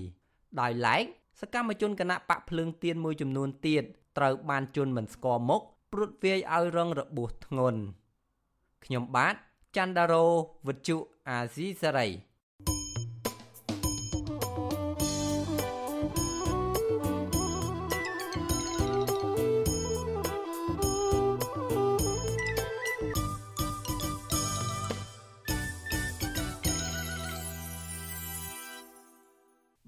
[0.05, 1.05] 3ដោយឡែក
[1.41, 3.83] សកម្មជនគណៈបកភ្លើងទៀនមួយចំនួនទៀត
[4.19, 5.63] ត្រូវបានជន់មិនស្គាល់មុខ
[5.93, 7.81] ព្រួតវាយឲ្យរងរបួសធ្ងន់
[8.85, 9.35] ខ្ញុំបាទ
[9.77, 10.25] ច័ន្ទដារោ
[10.69, 10.97] វិទ្យុ
[11.29, 12.09] អាស៊ីសេរី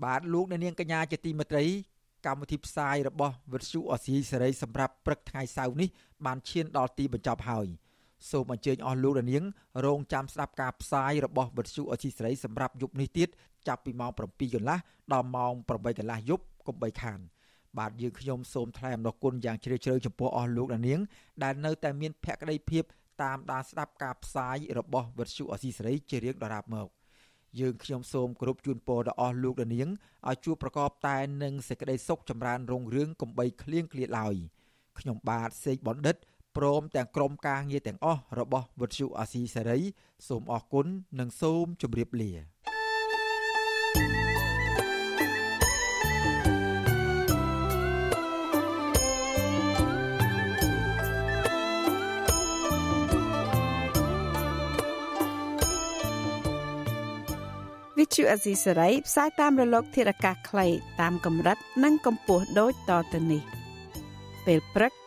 [0.04, 1.64] បាទលោកអ្នកនាងកញ្ញាជាទីមេត្រី
[2.26, 5.88] កម្មវិធីផ្សាយរបស់វិទ្យុអសីសេរីសម្រាប់ព្រឹកថ្ងៃសៅរ៍នេះ
[6.26, 7.66] បានឈានដល់ទីបញ្ចប់ហើយ
[8.30, 9.44] សូមអញ្ជើញអស់លោកនាង
[9.84, 13.28] រងចាំស្ដាប់ការផ្សាយរបស់វិទ្យុអសីសេរីសម្រាប់យប់នេះទៀត
[13.68, 14.78] ចាប់ពីម៉ោង7កន្លះ
[15.12, 17.18] ដល់ម៉ោង8កន្លះយប់កុំបីខាន
[17.78, 21.00] បាទយើងខ្ញុំសូមថ្លែងអំណរគុណយ៉ាងជ្រាលជ្រៅចំពោះអស់លោកនាង
[21.42, 22.84] ដែលនៅតែមានភក្ដីភាព
[23.22, 26.88] តាមដានស្ដាប់ការផ្សាយរបស់វិទ្យុអសីសេរីជារៀងដរាបមក
[27.60, 29.88] យើងខ្ញុំសូមគោរពជូនពរដល់អស់លោកនាង
[30.28, 34.34] ឲ្យជួបប្រកបតែនឹងសេចក្តីសុខចម្រើនរុងរឿងកំបីគ្លៀងគ្លាឡើយ
[34.98, 36.16] ខ្ញុំបាទសេកបណ្ឌិត
[36.56, 39.80] ព្រមទាំងក្រុមការងារទាំងអស់របស់វិទ្យុអាស៊ីសេរី
[40.28, 40.86] សូមអរគុណ
[41.18, 42.32] និងសូមជម្រាបលា
[58.16, 60.66] ទ្យុអេស៊ីសេរីផ្សាយតាមរលក ធារកាសខ្លី
[61.00, 63.42] តាមកម្រិត និងកម្ពស់ដូចតទៅនេះ
[64.46, 64.92] ពេលព្រឹក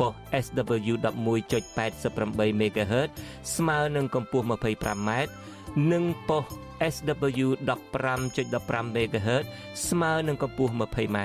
[0.00, 0.12] ប៉ុស
[0.44, 3.10] SW 11.88 MHz
[3.56, 5.10] ស្មើនឹងកម្ពស់ 25m
[5.92, 6.44] និងប៉ុស
[6.94, 9.44] SW 15.15 MHz
[9.88, 11.18] ស្មើនឹងកម្ពស់ 20m